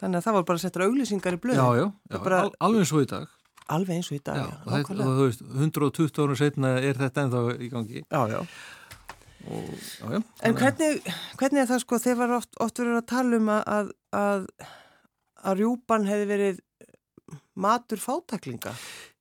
þannig 0.00 0.18
að 0.18 0.26
það 0.26 0.36
var 0.36 0.46
bara 0.48 0.58
að 0.58 0.64
setja 0.64 0.86
auglýsingar 0.88 1.36
í 1.36 1.40
blöðu 1.42 1.58
já, 1.58 1.80
já, 1.80 1.86
já 2.10 2.18
bara, 2.18 2.40
Al, 2.44 2.54
alveg 2.66 2.84
eins 2.84 2.94
og 2.94 3.04
í 3.04 3.10
dag. 3.10 3.34
Alveg 3.74 3.98
eins 3.98 4.10
og 4.10 4.16
í 4.16 4.22
dag, 4.26 4.40
já, 4.40 4.56
þetta, 4.68 4.96
og 5.04 5.12
þú 5.18 5.26
veist, 5.28 5.44
120 5.54 6.24
ára 6.24 6.38
setna 6.40 6.72
er 6.80 6.98
þetta 7.00 7.22
ennþá 7.24 7.42
í 7.54 7.68
gangi. 7.72 8.02
Já, 8.02 8.20
já. 8.34 8.40
Og, 9.44 9.70
já, 9.70 10.10
já, 10.16 10.20
en 10.48 10.58
hvernig, 10.58 11.08
hvernig 11.38 11.62
er 11.62 11.70
það 11.70 11.80
sko 11.84 12.00
þeir 12.00 12.18
var 12.20 12.36
oft, 12.38 12.52
oft 12.64 12.80
verið 12.80 12.98
að 12.98 13.08
tala 13.12 13.40
um 13.40 13.50
að 13.52 13.90
að, 14.16 14.46
að 15.44 15.58
rjúpan 15.60 16.06
hefði 16.08 16.28
verið 16.30 16.62
matur 17.54 18.00
fátaklinga 18.02 18.72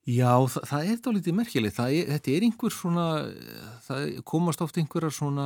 Já, 0.03 0.35
það, 0.51 0.63
það 0.67 0.89
er 0.89 0.97
þá 0.99 1.11
litið 1.15 1.35
merkilegt. 1.37 1.77
Er, 1.79 2.09
þetta 2.11 2.31
er 2.33 2.45
einhver 2.47 2.73
svona, 2.75 3.05
það 3.85 4.09
komast 4.27 4.63
oft 4.65 4.79
einhverjar 4.81 5.15
svona 5.15 5.45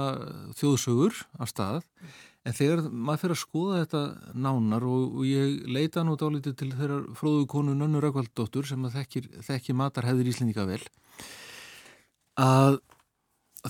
þjóðsögur 0.58 1.20
af 1.38 1.52
stað, 1.52 1.84
en 2.48 2.58
þegar 2.58 2.88
maður 2.90 3.22
fyrir 3.22 3.36
að 3.36 3.42
skoða 3.44 3.84
þetta 3.84 4.02
nánar 4.48 4.88
og, 4.88 5.20
og 5.20 5.28
ég 5.30 5.70
leita 5.70 6.02
nú 6.08 6.18
dálítið 6.18 6.58
til 6.58 6.72
þeirra 6.74 7.00
fróðu 7.20 7.46
konu 7.54 7.76
Nönnu 7.78 8.02
Rækvaldóttur 8.02 8.66
sem 8.66 8.88
að 8.88 8.98
þekkir, 8.98 9.30
þekkir 9.46 9.78
matarhæðir 9.78 10.32
íslendinga 10.32 10.66
vel, 10.72 10.82
að 12.42 12.80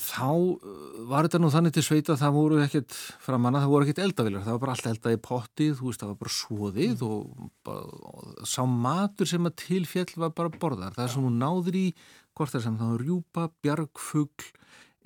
þá 0.04 0.30
uh, 0.30 1.00
var 1.10 1.28
þetta 1.28 1.42
nú 1.42 1.50
þannig 1.54 1.76
til 1.76 1.84
sveita 1.86 2.14
að 2.16 2.22
það 2.24 2.38
voru 2.38 2.62
ekkert 2.64 2.98
framanna, 3.24 3.64
það 3.64 3.74
voru 3.74 3.88
ekkert 3.88 4.04
eldavilar, 4.06 4.46
það 4.46 4.56
var 4.56 4.64
bara 4.64 4.76
allt 4.76 4.90
eldað 4.92 5.18
í 5.18 5.22
pottið, 5.28 5.74
þú 5.80 5.90
veist, 5.90 6.04
það 6.04 6.12
var 6.12 6.22
bara 6.22 6.36
svoðið 6.38 6.94
mm. 6.94 7.08
og, 7.08 7.50
og, 7.74 8.06
og 8.12 8.48
sá 8.54 8.62
matur 8.68 9.32
sem 9.32 9.50
að 9.50 9.58
tilfjall 9.64 10.24
var 10.26 10.38
bara 10.38 10.54
borðar, 10.54 10.96
það 10.98 11.08
er 11.08 11.14
sem 11.16 11.28
hún 11.28 11.42
náður 11.42 11.80
í 11.80 11.88
hvort 12.38 12.54
það 12.54 12.66
sem 12.68 12.80
var 12.82 13.04
rjúpa, 13.04 13.50
bjargfugl 13.66 14.52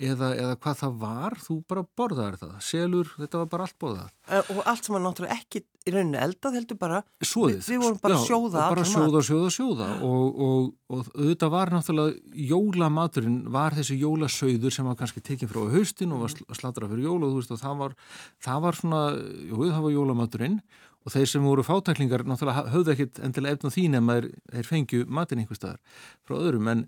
eða, 0.01 0.31
eða 0.35 0.55
hvað 0.61 0.79
það 0.81 0.95
var, 1.01 1.35
þú 1.41 1.57
bara 1.69 1.83
borðaði 1.99 2.39
það, 2.41 2.55
selur, 2.65 3.11
þetta 3.17 3.41
var 3.41 3.51
bara 3.51 3.67
allt 3.67 3.77
borðað. 3.81 4.09
Og 4.41 4.61
allt 4.71 4.87
sem 4.87 4.95
var 4.95 5.03
náttúrulega 5.05 5.37
ekki 5.37 5.61
í 5.61 5.93
rauninni 5.95 6.19
eldað 6.21 6.57
heldur 6.59 6.79
bara, 6.81 6.99
Svoðið, 7.25 7.63
við, 7.65 7.79
vorum 7.81 8.01
bara 8.03 8.17
að 8.17 8.27
sjóða. 8.29 8.59
Já, 8.61 8.73
bara 8.75 8.85
sjóða, 8.91 9.23
sjóða, 9.25 9.49
sjóða. 9.55 9.89
Og, 10.05 10.43
og, 10.45 10.69
og 10.93 11.09
þetta 11.15 11.49
var 11.53 11.73
náttúrulega 11.73 12.45
jólamaturinn 12.51 13.41
var 13.55 13.77
þessi 13.79 13.97
jólasauður 14.01 14.77
sem 14.77 14.91
var 14.91 14.99
kannski 14.99 15.25
tekinn 15.25 15.51
frá 15.51 15.63
haustin 15.73 16.13
og 16.15 16.25
var 16.25 16.37
slatra 16.59 16.91
fyrir 16.91 17.09
jól 17.09 17.19
og 17.21 17.33
þú 17.33 17.41
veist 17.41 17.55
og 17.57 17.61
það 17.63 17.83
var, 17.85 17.99
það 18.45 18.63
var 18.67 18.79
svona, 18.81 19.03
jú 19.49 19.67
það 19.67 19.85
var 19.87 19.97
jólamaturinn 19.97 20.61
og 21.01 21.13
þeir 21.15 21.29
sem 21.29 21.45
voru 21.45 21.65
fátæklingar 21.65 22.23
náttúrulega 22.29 22.71
höfðu 22.75 22.93
ekkit 22.93 23.21
endilega 23.25 23.57
efna 23.57 23.73
þín 23.73 23.97
en 23.97 24.05
maður 24.05 24.27
þeir 24.53 24.67
fengju 24.69 25.05
matinn 25.09 25.41
einhver 25.41 25.57
staðar 25.57 25.79
frá 26.27 26.37
öðrum. 26.37 26.69
En 26.69 26.83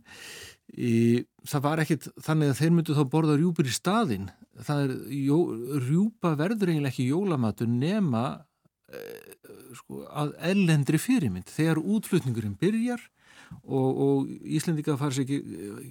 í, 0.78 1.23
það 1.47 1.63
var 1.65 1.82
ekkit 1.84 2.08
þannig 2.23 2.51
að 2.51 2.60
þeir 2.60 2.73
myndu 2.77 2.97
þá 2.97 3.03
borða 3.12 3.38
rjúpur 3.39 3.67
í 3.67 3.73
staðin 3.75 4.29
það 4.63 4.84
er, 4.86 4.93
jó, 5.17 5.39
rjúpa 5.84 6.34
verður 6.39 6.71
eiginlega 6.71 6.93
ekki 6.93 7.10
jólamatur 7.10 7.71
nema 7.71 8.23
eh, 8.93 9.34
sko, 9.79 10.03
að 10.08 10.34
ellendri 10.53 11.01
fyrirmynd 11.01 11.51
þegar 11.51 11.82
útflutningurinn 11.84 12.56
byrjar 12.62 13.03
og, 13.62 13.89
og 14.06 14.32
Íslendika 14.56 14.95
ekki 14.95 15.39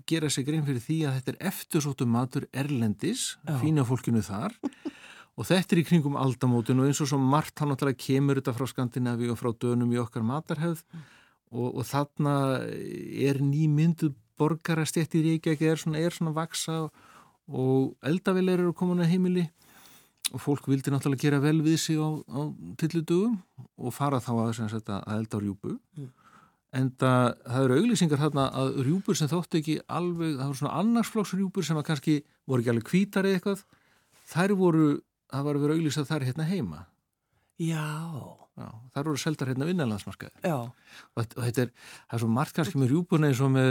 gera 0.09 0.31
sér 0.33 0.47
grein 0.49 0.65
fyrir 0.67 0.83
því 0.83 0.99
að 1.07 1.19
þetta 1.19 1.35
er 1.35 1.51
eftirsóttu 1.53 2.09
matur 2.09 2.49
erlendis, 2.53 3.37
Já. 3.47 3.57
fína 3.61 3.85
fólkinu 3.87 4.23
þar 4.25 4.57
og 5.37 5.49
þetta 5.49 5.77
er 5.77 5.83
í 5.83 5.87
kringum 5.89 6.19
aldamótun 6.21 6.83
og 6.83 6.91
eins 6.91 7.01
og 7.05 7.11
svo 7.13 7.21
margt 7.21 7.61
hann 7.61 7.73
náttúrulega 7.73 8.01
kemur 8.03 8.41
þetta 8.41 8.57
frá 8.57 8.69
Skandinavi 8.71 9.31
og 9.33 9.41
frá 9.41 9.53
dönum 9.53 9.93
í 9.95 10.01
okkar 10.01 10.25
matarhefð 10.27 10.83
mm. 10.83 11.07
og, 11.53 11.69
og 11.71 11.87
þarna 11.89 12.35
er 12.67 13.41
nýmyndu 13.45 14.13
borgarastjætt 14.41 15.17
í 15.19 15.25
Reykjavík 15.27 15.65
er 15.67 15.81
svona, 15.81 16.01
er 16.01 16.15
svona 16.15 16.35
vaksa 16.37 16.87
og 17.53 17.93
eldavilir 18.07 18.63
eru 18.63 18.73
komin 18.77 19.03
að 19.03 19.13
heimili 19.13 19.45
og 20.33 20.41
fólk 20.41 20.69
vildi 20.71 20.93
náttúrulega 20.93 21.27
gera 21.27 21.41
vel 21.43 21.61
við 21.65 21.79
sig 21.83 22.01
á, 22.01 22.09
á 22.09 22.41
tilludugum 22.81 23.39
og 23.77 23.95
fara 23.95 24.21
þá 24.23 24.33
að, 24.35 24.53
sagt, 24.61 24.89
að 24.89 25.17
elda 25.17 25.41
rjúbu 25.43 25.75
mm. 25.75 26.11
en 26.79 26.91
það, 27.01 27.25
það 27.45 27.67
eru 27.67 27.79
auglýsingar 27.81 28.23
þarna 28.23 28.47
að 28.63 28.77
rjúbur 28.87 29.19
sem 29.19 29.31
þóttu 29.33 29.61
ekki 29.61 29.79
alveg, 29.87 30.37
það 30.39 30.53
voru 30.53 30.61
svona 30.63 30.77
annarsflóksrjúbur 30.83 31.69
sem 31.69 31.81
að 31.81 31.89
kannski 31.91 32.19
voru 32.49 32.65
ekki 32.65 32.73
alveg 32.73 32.89
kvítar 32.89 33.29
eða 33.29 33.41
eitthvað. 33.41 33.67
Þær 34.33 34.55
voru 34.57 34.87
það 35.33 35.49
var 35.49 35.59
að 35.59 35.67
vera 35.67 35.77
auðvitað 35.77 36.09
þar 36.09 36.27
hérna 36.29 36.49
heima. 36.49 36.85
Já. 37.61 37.89
Já 38.61 38.69
þar 38.93 39.09
voru 39.09 39.21
seldar 39.21 39.49
hérna 39.49 39.69
vinnarlandsmarkaði 39.69 40.53
og, 40.53 40.73
og 41.17 41.39
þetta 41.39 41.65
er, 41.65 41.71
það 42.05 42.17
er 42.17 42.23
svo 42.23 42.31
margt 42.33 42.57
kannski 42.59 42.81
með 42.81 42.91
rjúbuna 42.93 43.31
eins 43.31 43.41
og 43.41 43.53
með 43.55 43.71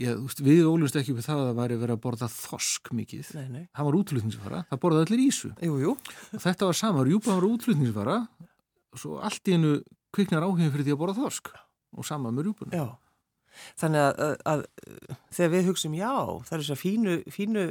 já, 0.00 0.12
veist, 0.18 0.42
við 0.44 0.64
ólumst 0.68 0.98
ekki 0.98 1.14
við 1.16 1.26
það 1.28 1.42
að 1.42 1.48
það 1.48 1.60
væri 1.60 1.78
verið 1.82 1.96
að 1.96 2.02
borða 2.04 2.30
þosk 2.32 2.90
mikið, 2.98 3.30
nei, 3.38 3.46
nei. 3.50 3.64
það 3.70 3.88
var 3.88 3.98
útlutningsfara 4.00 4.62
það 4.70 4.82
borðaði 4.84 5.06
allir 5.08 5.24
ísu 5.28 5.52
jú, 5.54 5.78
jú. 5.82 5.94
og 6.34 6.42
þetta 6.44 6.70
var 6.70 6.78
sama, 6.78 7.06
rjúpa 7.06 7.36
var 7.36 7.48
útlutningsfara 7.48 8.18
og 8.94 9.02
svo 9.02 9.20
allt 9.24 9.50
í 9.50 9.56
hennu 9.56 9.78
kviknar 10.14 10.46
áhengið 10.46 10.74
fyrir 10.74 10.88
því 10.88 10.94
að 10.94 11.00
borða 11.02 11.16
þosk 11.22 11.50
og 11.94 12.06
sama 12.06 12.30
með 12.34 12.48
rjúpuna. 12.48 12.78
Já, 12.78 12.86
þannig 13.80 14.04
að, 14.04 14.22
að, 14.24 14.36
að 14.52 14.62
þegar 15.36 15.52
við 15.54 15.66
hugsim 15.70 15.96
já, 15.98 16.12
það 16.46 16.56
er 16.56 16.62
þess 16.62 16.74
að 16.74 16.80
fínu, 16.82 17.16
fínu 17.34 17.66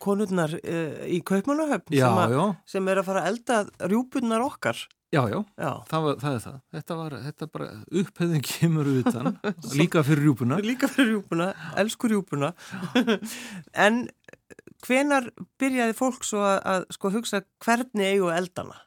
konurnar 0.00 0.54
uh, 0.60 1.02
í 1.10 1.20
Kaupmannahöfn 1.26 1.96
sem, 1.96 2.40
sem 2.74 2.90
er 2.92 3.00
að 3.00 3.08
fara 3.08 3.24
að 3.24 3.30
elda 3.32 3.90
rjúpunar 3.90 4.44
okkar 4.44 4.84
Já, 5.10 5.24
já, 5.26 5.40
já. 5.58 5.70
Það, 5.90 6.04
var, 6.04 6.18
það 6.20 6.34
er 6.36 6.42
það. 6.44 6.58
Þetta 6.76 6.96
var, 7.00 7.14
þetta 7.24 7.46
bara 7.50 7.68
upphefðin 8.00 8.44
kemur 8.46 8.90
utan 8.92 9.32
líka 9.80 10.04
fyrir 10.06 10.22
rjúpuna. 10.28 10.60
Líka 10.62 10.90
fyrir 10.90 11.16
rjúpuna, 11.16 11.50
elsku 11.82 12.10
rjúpuna. 12.12 12.52
En 13.86 14.04
hvenar 14.86 15.26
byrjaði 15.60 15.96
fólk 15.98 16.24
svo 16.26 16.44
að, 16.46 16.60
að 16.72 16.86
sko 16.96 17.12
hugsa 17.16 17.42
hvernig 17.64 18.14
eigu 18.14 18.30
eldana? 18.32 18.78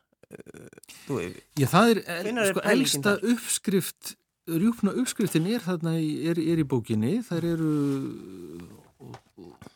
Þú, 1.04 1.20
já, 1.60 1.68
það 1.70 1.92
er, 1.92 2.04
er 2.16 2.52
sko 2.54 2.64
elsta 2.72 3.18
uppskrift 3.20 4.16
rjúpna 4.50 4.94
uppskriftin 5.00 5.48
er 5.52 5.64
þarna 5.64 5.98
í, 6.00 6.10
er, 6.32 6.40
er 6.40 6.64
í 6.64 6.68
bókinni. 6.68 7.18
Það 7.28 7.50
eru 7.52 7.74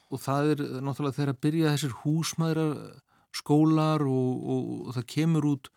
og 0.08 0.22
það 0.24 0.54
er 0.54 0.64
náttúrulega 0.80 1.18
þegar 1.18 1.34
að 1.34 1.42
byrja 1.44 1.74
þessir 1.76 1.96
húsmaðra 2.04 2.68
skólar 3.36 4.04
og, 4.08 4.48
og, 4.48 4.70
og 4.88 4.96
það 4.96 5.08
kemur 5.12 5.50
út 5.52 5.72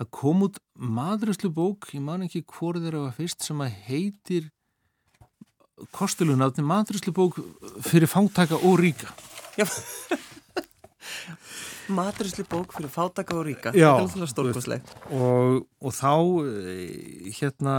það 0.00 0.10
kom 0.16 0.46
út 0.48 0.56
madröslu 0.74 1.52
bók 1.52 1.90
ég 1.94 2.04
man 2.04 2.24
ekki 2.26 2.42
hvort 2.48 2.80
þeirra 2.80 3.06
var 3.06 3.16
fyrst 3.16 3.44
sem 3.44 3.60
að 3.60 3.76
heitir 3.90 4.48
kostilunafni 5.96 6.64
madröslu 6.66 7.12
bók 7.16 7.38
fyrir 7.84 8.10
fántaka 8.10 8.58
og 8.60 8.80
ríka? 8.80 9.12
Já. 9.60 9.68
Madröslu 11.90 12.44
bók 12.46 12.72
fyrir 12.76 12.90
fátaka 12.92 13.34
og 13.34 13.46
ríka. 13.46 13.72
Já, 13.74 13.98
og, 15.10 15.66
og 15.82 15.94
þá 15.96 16.12
eh, 16.46 17.30
hérna 17.34 17.76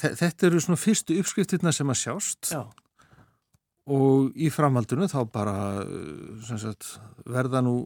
þetta 0.00 0.48
eru 0.48 0.62
svona 0.62 0.80
fyrstu 0.80 1.18
uppskriftirna 1.20 1.72
sem 1.74 1.92
að 1.92 2.00
sjást. 2.00 2.50
Já. 2.50 2.64
Og 3.94 4.32
í 4.34 4.48
framhaldinu 4.48 5.06
þá 5.12 5.20
bara 5.28 5.56
sagt, 6.48 6.94
verða 7.28 7.60
nú 7.64 7.76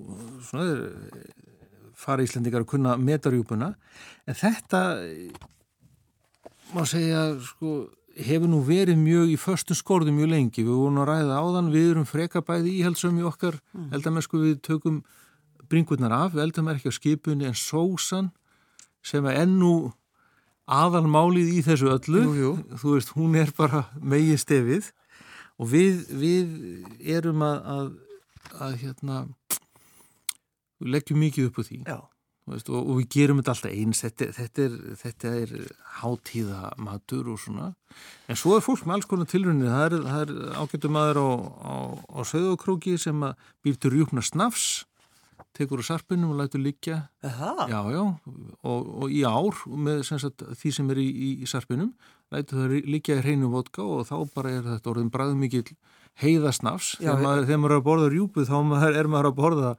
svona, 0.47 0.79
fara 1.99 2.25
Íslandikar 2.25 2.65
að 2.65 2.73
kunna 2.73 2.97
metarjúpuna 3.01 3.73
en 4.29 4.39
þetta 4.39 4.83
má 6.75 6.85
segja 6.89 7.23
sko, 7.43 7.89
hefur 8.19 8.51
nú 8.51 8.61
verið 8.67 8.99
mjög 9.01 9.33
í 9.33 9.39
förstu 9.41 9.77
skorðu 9.79 10.13
mjög 10.15 10.33
lengi, 10.33 10.65
við 10.65 10.75
vorum 10.75 11.01
að 11.03 11.11
ræða 11.13 11.39
áðan 11.43 11.71
við 11.75 11.93
erum 11.93 12.09
frekabæði 12.09 12.75
íhaldsum 12.81 13.21
í 13.21 13.27
okkar 13.29 13.59
mm. 13.73 13.89
eldamennsku 13.97 14.43
við 14.43 14.59
tökum 14.67 15.01
bringurnar 15.69 16.15
af, 16.15 16.35
við 16.35 16.47
eldam 16.47 16.69
er 16.69 16.79
ekki 16.79 16.93
á 16.93 16.99
skipunni 16.99 17.49
en 17.49 17.57
sósan 17.59 18.31
sem 19.05 19.27
er 19.29 19.43
ennú 19.45 19.91
aðalmálið 20.69 21.53
í 21.57 21.65
þessu 21.65 21.91
öllu 21.95 22.25
jú, 22.27 22.35
jú. 22.37 22.53
þú 22.81 22.95
veist, 22.97 23.13
hún 23.17 23.37
er 23.41 23.53
bara 23.57 23.87
megin 24.01 24.41
stefið 24.41 24.91
og 25.59 25.71
við, 25.73 26.03
við 26.13 27.07
erum 27.17 27.43
að, 27.47 27.71
að, 27.75 27.89
að 28.67 28.77
hérna, 28.83 29.23
við 30.79 30.95
leggjum 30.95 31.21
mikið 31.25 31.51
upp 31.51 31.61
á 31.61 31.63
því. 31.69 31.83
Veist, 32.49 32.71
og, 32.73 32.81
og 32.81 33.01
við 33.03 33.09
gerum 33.13 33.43
þetta 33.43 33.55
alltaf 33.55 33.73
eins. 33.75 34.03
Þetta, 34.07 34.29
þetta 34.39 34.65
er, 34.65 34.77
þetta 35.03 35.33
er 35.43 35.55
hátíðamatur 35.99 37.33
og 37.35 37.41
svona. 37.43 37.71
En 38.31 38.39
svo 38.41 38.57
er 38.57 38.65
fólk 38.65 38.87
með 38.87 38.99
alls 38.99 39.09
konar 39.11 39.29
tilrunni 39.29 39.69
það 39.69 39.85
er, 39.85 39.97
er 40.23 40.61
ágættu 40.63 40.93
maður 40.93 41.21
á, 41.21 41.29
á, 41.61 41.75
á 42.09 42.21
söðokróki 42.31 42.97
sem 43.01 43.27
býr 43.65 43.77
til 43.77 43.93
rjúpna 43.93 44.25
snafs 44.25 44.87
tekur 45.59 45.83
á 45.83 45.85
sarpinum 45.85 46.33
og 46.33 46.39
lætur 46.39 46.63
liggja. 46.63 47.09
Já, 47.23 47.81
já, 47.91 48.03
og, 48.63 48.89
og 49.03 49.13
í 49.13 49.25
ár 49.27 49.59
með 49.67 50.05
sagt, 50.07 50.45
því 50.61 50.73
sem 50.75 50.91
er 50.95 51.03
í, 51.03 51.09
í, 51.09 51.31
í 51.43 51.51
sarpinum 51.51 51.93
lætur 52.35 52.63
það 52.63 52.89
liggja 52.89 53.19
í 53.19 53.25
hreinu 53.25 53.51
vodka 53.53 53.85
og 53.85 54.07
þá 54.09 54.17
bara 54.35 54.53
er 54.55 54.67
þetta 54.67 54.93
orðin 54.93 55.13
bræðum 55.13 55.41
mikil 55.43 55.65
heiðasnafs 56.21 56.97
þegar 56.99 57.23
maður, 57.25 57.47
þegar 57.49 57.63
maður 57.63 57.75
er 57.75 57.81
að 57.81 57.87
borða 57.89 58.11
rjúpu 58.13 58.45
þá 58.49 58.57
er 58.91 59.11
maður 59.11 59.31
að 59.31 59.39
borða 59.39 59.73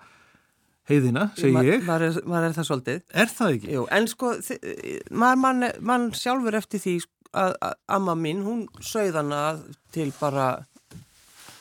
heiðina, 0.89 1.29
segi 1.37 1.63
ég. 1.67 1.85
maður 1.87 2.07
er, 2.07 2.19
maður 2.25 2.47
er 2.47 2.57
það 2.57 2.67
svolítið. 2.69 3.01
Er 3.23 3.31
það 3.33 3.55
ekki? 3.55 3.71
Jú, 3.75 3.85
en 3.97 4.09
sko, 4.09 4.33
maður 5.11 5.41
mann 5.43 5.67
man 5.91 6.09
sjálfur 6.17 6.57
eftir 6.59 6.83
því 6.83 6.95
að, 7.31 7.55
að 7.61 7.75
amma 7.97 8.15
mín, 8.17 8.43
hún 8.45 8.65
sögðana 8.81 9.43
til 9.93 10.09
bara 10.19 10.47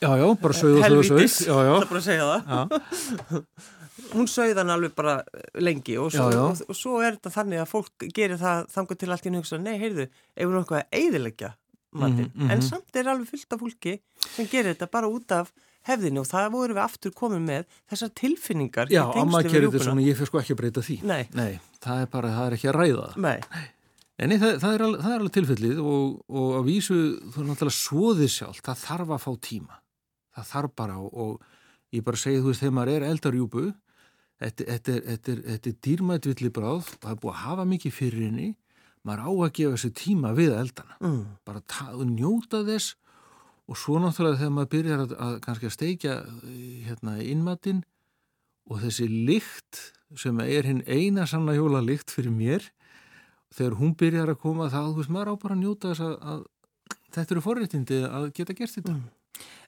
já, 0.00 0.10
já, 0.16 0.26
bara 0.40 0.56
sögð 0.56 0.78
og 0.78 0.84
sögð 0.84 1.00
og 1.00 1.08
sögð 1.10 1.34
það 1.48 1.72
er 1.74 1.90
bara 1.90 2.00
að 2.00 2.08
segja 2.08 2.30
það. 2.30 3.44
Hún 4.08 4.28
sögðan 4.30 4.70
alveg 4.72 4.92
bara 4.96 5.18
lengi 5.60 5.98
og 6.00 6.12
svo, 6.14 6.30
já, 6.30 6.38
já. 6.38 6.42
Og, 6.46 6.60
og 6.70 6.76
svo 6.78 7.00
er 7.02 7.16
þetta 7.18 7.32
þannig 7.34 7.60
að 7.60 7.66
fólk 7.68 8.04
gerir 8.16 8.38
það 8.40 8.68
þangur 8.72 8.98
til 9.00 9.08
allt 9.12 9.26
í 9.26 9.32
hugsa, 9.34 9.58
nei, 9.60 9.74
heyrðu, 9.82 10.06
ef 10.08 10.38
við 10.38 10.46
erum 10.46 10.62
eitthvað 10.62 10.78
að 10.80 11.00
eiðilegja 11.02 11.50
matinn, 11.98 12.30
mm 12.30 12.40
-hmm. 12.40 12.52
en 12.52 12.62
samt 12.62 12.96
er 12.96 13.10
alveg 13.10 13.28
fullt 13.28 13.52
af 13.52 13.60
fólki 13.60 13.94
sem 14.36 14.48
gerir 14.48 14.72
þetta 14.72 14.88
bara 14.92 15.08
út 15.08 15.32
af 15.32 15.52
hefðinu 15.88 16.22
og 16.22 16.28
það 16.28 16.46
voru 16.54 16.76
við 16.76 16.82
aftur 16.84 17.14
komið 17.16 17.42
með 17.48 17.80
þessar 17.90 18.12
tilfinningar 18.20 18.92
Já, 18.92 19.02
amma 19.22 19.42
gerir 19.46 19.68
þetta 19.68 19.88
svona, 19.88 20.04
ég 20.06 20.18
fyrir 20.18 20.30
sko 20.30 20.42
ekki 20.42 20.54
að 20.54 20.60
breyta 20.62 20.84
því. 20.84 21.00
Nei, 21.08 21.24
nei 21.34 21.58
það 21.82 22.04
er 22.04 22.14
bara, 22.14 22.32
það 22.36 22.46
er 22.46 22.56
ekki 22.58 22.70
að 22.70 22.78
ræða 22.78 23.10
Nei. 23.24 23.36
En 24.18 24.32
nei, 24.32 24.38
það, 24.42 24.56
það, 24.58 24.72
er 24.74 24.82
alveg, 24.82 25.02
það 25.04 25.12
er 25.12 25.20
alveg 25.22 25.34
tilfellið 25.36 25.82
og, 25.82 26.14
og 26.26 26.54
að 26.58 26.64
vísu, 26.66 26.96
þú 27.34 27.42
er 27.42 27.50
náttúrulega 27.52 27.78
svoðið 27.78 28.32
sjálf, 28.34 28.62
það 28.66 28.80
þarf 28.82 29.12
að 29.14 29.20
fá 29.22 29.28
tíma. 29.46 29.76
Það 30.34 30.48
þarf 30.48 30.72
bara 30.80 30.96
og, 30.98 31.20
og 31.22 31.94
ég 31.94 32.06
bara 32.08 32.18
segi, 32.18 32.40
þú 32.42 32.50
veist, 32.50 32.64
þegar 32.64 32.74
maður 32.80 32.96
er 32.96 33.06
eldarjúbu 33.12 33.68
Þetta, 34.38 34.64
þetta, 34.68 34.92
er, 34.94 35.04
þetta, 35.08 35.34
þetta 35.48 35.70
dýrmætvillig 35.82 36.52
bráð 36.54 36.90
það 36.92 37.10
er 37.10 37.20
búið 37.22 37.32
að 37.32 37.40
hafa 37.42 37.64
mikið 37.72 37.94
fyrir 37.96 38.26
henni 38.28 38.48
maður 39.06 39.24
á 39.26 39.30
að 39.32 39.54
gefa 39.56 39.72
þessu 39.74 39.90
tíma 39.98 40.30
við 40.36 40.52
eldana. 40.54 40.98
Mm. 41.02 41.22
bara 41.46 41.62
að 41.88 42.04
njóta 42.12 42.60
þess 42.66 42.94
og 43.68 43.76
svo 43.76 44.00
náttúrulega 44.00 44.40
þegar 44.40 44.54
maður 44.56 44.72
byrjar 44.74 45.04
að, 45.04 45.14
að 45.26 45.38
kannski 45.44 45.68
að 45.68 45.76
steikja 45.76 46.16
hérna 46.88 47.18
innmatinn 47.24 47.82
og 48.68 48.82
þessi 48.84 49.08
lykt 49.08 49.82
sem 50.16 50.40
er 50.44 50.68
hinn 50.68 50.82
eina 50.88 51.26
sanna 51.28 51.56
hjóla 51.56 51.82
lykt 51.84 52.12
fyrir 52.12 52.32
mér 52.32 52.64
þegar 53.54 53.78
hún 53.80 53.94
byrjar 53.98 54.32
að 54.32 54.40
koma 54.42 54.70
þá, 54.72 54.80
þú 54.88 54.98
veist, 55.02 55.12
maður 55.12 55.32
á 55.32 55.42
bara 55.44 55.56
að 55.56 55.62
njóta 55.62 55.92
þess 55.92 56.04
að, 56.04 56.16
að 56.32 56.98
þetta 57.16 57.34
eru 57.34 57.44
forréttindi 57.44 58.02
að 58.08 58.26
geta 58.36 58.56
gert 58.56 58.76
þetta 58.78 58.96
mm. 58.96 59.06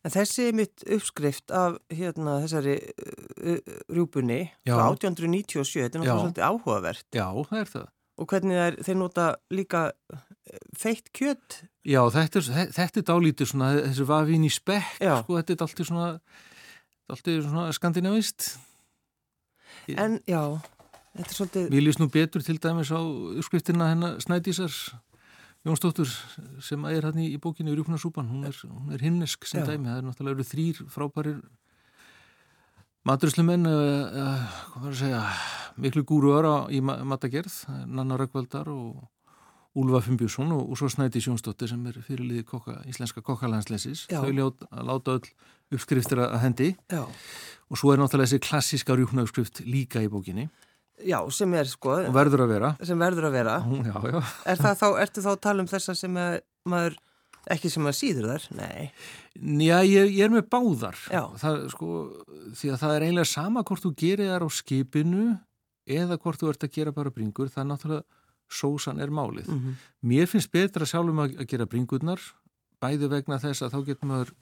En 0.00 0.12
þessi 0.14 0.48
mitt 0.56 0.82
uppskrift 0.88 1.52
af 1.54 1.76
hérna, 1.92 2.38
þessari 2.42 2.76
uh, 2.80 3.10
uh, 3.52 3.74
rjúbunni 3.92 4.40
frá 4.64 4.86
1897, 4.88 5.84
þetta 5.84 5.98
er 5.98 6.02
náttúrulega 6.02 6.22
svolítið 6.24 6.46
áhugavert. 6.48 7.06
Já, 7.14 7.26
það 7.50 7.60
er 7.60 7.70
það. 7.74 7.84
Og 8.20 8.28
hvernig 8.28 8.58
er, 8.60 8.76
þeir 8.84 8.98
nota 9.00 9.26
líka 9.52 9.90
feitt 10.76 11.08
kjött? 11.16 11.62
Já, 11.88 12.02
þetta 12.12 12.40
er, 12.40 12.72
þetta 12.76 13.00
er 13.00 13.06
dálítið 13.08 13.52
svona, 13.52 13.70
þessi 13.86 14.08
vafin 14.08 14.44
í 14.44 14.50
spekk, 14.52 14.98
sko, 15.00 15.38
þetta 15.38 15.54
er 15.54 15.62
alltið 15.64 15.88
svona, 15.88 16.08
svona 17.16 17.68
skandinavist. 17.76 18.50
En, 19.96 20.18
já, 20.28 20.42
þetta 21.16 21.28
er 21.28 21.38
svolítið... 21.38 21.70
Við 21.72 21.86
lýst 21.86 22.02
nú 22.02 22.10
betur 22.12 22.44
til 22.44 22.58
dæmis 22.60 22.92
á 22.92 23.00
uppskriftina 23.00 23.92
hennar 23.94 24.20
Snædísars 24.22 24.90
Jónsdóttur 25.66 26.08
sem 26.64 26.84
er 26.88 27.04
hann 27.04 27.18
í, 27.20 27.26
í 27.34 27.40
bókinu 27.40 27.74
Rjúknarsúpan, 27.76 28.28
hún 28.32 28.46
er, 28.48 28.56
er 28.94 29.02
himnesk 29.04 29.44
sem 29.48 29.60
já. 29.60 29.66
dæmi, 29.68 29.90
það 29.90 29.98
er 29.98 30.06
náttúrulega 30.06 30.38
eru 30.38 30.46
þrýr 30.48 30.78
frábærir 30.88 31.42
maturslumenn, 33.08 33.68
uh, 33.68 34.46
hvað 34.70 34.86
var 34.86 34.94
að 34.94 35.02
segja, 35.02 35.20
miklu 35.76 36.04
gúruar 36.08 36.70
í 36.72 36.80
matagerð, 36.82 37.62
Nanna 37.86 38.18
Rökkvaldar 38.20 38.70
og 38.72 39.08
Úlfa 39.78 40.00
Fimbjússon 40.02 40.50
og, 40.50 40.64
og 40.72 40.78
svo 40.78 40.88
Snæti 40.90 41.22
Sjónsdóttir 41.22 41.70
sem 41.70 41.82
er 41.86 42.00
fyrirliði 42.02 42.42
koka, 42.48 42.80
íslenska 42.90 43.22
kokkalandslesis. 43.22 44.08
Þau 44.10 44.32
ljót 44.34 44.64
láta 44.70 45.18
öll 45.18 45.28
uppskriftir 45.70 46.24
að 46.24 46.40
hendi 46.42 46.72
Já. 46.90 47.04
og 47.06 47.78
svo 47.78 47.92
er 47.94 48.02
náttúrulega 48.02 48.32
þessi 48.32 48.42
klassíska 48.48 48.96
rjúknauppskrift 48.98 49.62
líka 49.68 50.02
í 50.02 50.10
bókinni. 50.10 50.48
Já, 51.06 51.20
sem 51.32 51.54
er 51.56 51.70
sko... 51.70 51.94
Og 52.10 52.16
verður 52.16 52.44
að 52.44 52.50
vera. 52.56 52.72
Sem 52.84 52.98
verður 53.00 53.30
að 53.30 53.36
vera. 53.38 53.54
Já, 53.86 53.94
já. 54.10 54.18
Er 54.52 54.58
það 54.60 54.82
þá, 54.82 54.88
ertu 55.06 55.24
þá 55.24 55.30
að 55.32 55.40
tala 55.46 55.64
um 55.64 55.70
þessa 55.70 55.96
sem 55.96 56.18
maður 56.68 56.98
Ekki 57.48 57.70
sem 57.72 57.86
að 57.88 57.94
síður 57.96 58.26
þar, 58.28 58.42
nei. 58.58 58.90
Já, 59.64 59.78
ég, 59.88 60.10
ég 60.12 60.26
er 60.26 60.32
með 60.32 60.42
báðar. 60.52 60.98
Það, 61.40 61.62
sko, 61.72 61.92
því 62.58 62.72
að 62.74 62.82
það 62.82 62.96
er 62.96 63.06
eiginlega 63.06 63.30
sama 63.30 63.62
hvort 63.64 63.86
þú 63.86 63.92
gerir 64.02 64.28
þar 64.28 64.44
á 64.44 64.48
skipinu 64.52 65.22
eða 65.90 66.18
hvort 66.22 66.40
þú 66.40 66.52
ert 66.52 66.66
að 66.66 66.76
gera 66.76 66.94
bara 66.96 67.12
bringur. 67.14 67.50
Það 67.50 67.62
er 67.62 67.68
náttúrulega, 67.70 68.22
sósan 68.50 69.00
er 69.02 69.10
málið. 69.10 69.48
Mm 69.48 69.58
-hmm. 69.58 69.74
Mér 70.02 70.26
finnst 70.26 70.52
betra 70.52 70.86
sjálfum 70.86 71.18
að, 71.18 71.46
gera 71.46 71.66
bringurnar, 71.66 72.20
bæði 72.80 73.08
vegna 73.08 73.38
þess 73.38 73.62
að 73.62 73.72
þá 73.74 73.86
getur 73.86 74.08
maður 74.08 74.32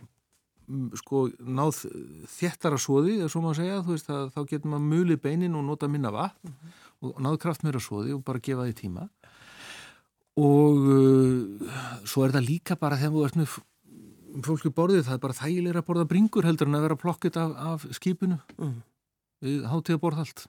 mm, 0.68 0.90
sko 0.96 1.28
náð 1.38 1.86
þéttara 2.26 2.78
svoði, 2.78 3.18
eða 3.18 3.28
svo 3.28 3.40
maður 3.42 3.60
segja, 3.60 3.82
þú 3.82 3.92
veist 3.96 4.10
að 4.10 4.30
þá 4.34 4.40
getur 4.48 4.70
maður 4.70 4.86
muli 4.92 5.16
beinin 5.16 5.54
og 5.54 5.64
nota 5.64 5.88
minna 5.88 6.10
vatn 6.10 6.48
mm 6.48 6.54
-hmm. 6.54 6.70
og 7.00 7.20
náð 7.20 7.38
kraft 7.38 7.64
meira 7.64 7.80
svoði 7.80 8.12
og 8.14 8.24
bara 8.24 8.38
gefa 8.38 8.64
því 8.64 8.74
tíma 8.74 9.08
og 10.38 10.76
uh, 10.76 11.72
svo 12.06 12.26
er 12.26 12.34
það 12.36 12.46
líka 12.46 12.78
bara 12.78 12.98
þegar 12.98 13.14
þú 13.14 13.24
ert 13.26 13.38
með 13.40 13.56
fólki 14.44 14.70
borðið, 14.74 15.06
það 15.08 15.16
er 15.16 15.22
bara 15.24 15.38
þægilega 15.38 15.82
að 15.82 15.88
borða 15.88 16.06
bringur 16.10 16.46
heldur 16.46 16.68
en 16.68 16.78
að 16.78 16.86
vera 16.86 17.00
plokkit 17.00 17.38
af, 17.40 17.54
af 17.72 17.86
skipinu 17.96 18.38
mm. 18.58 18.74
við 19.44 19.68
hátíða 19.72 20.02
borð 20.02 20.22
allt 20.24 20.44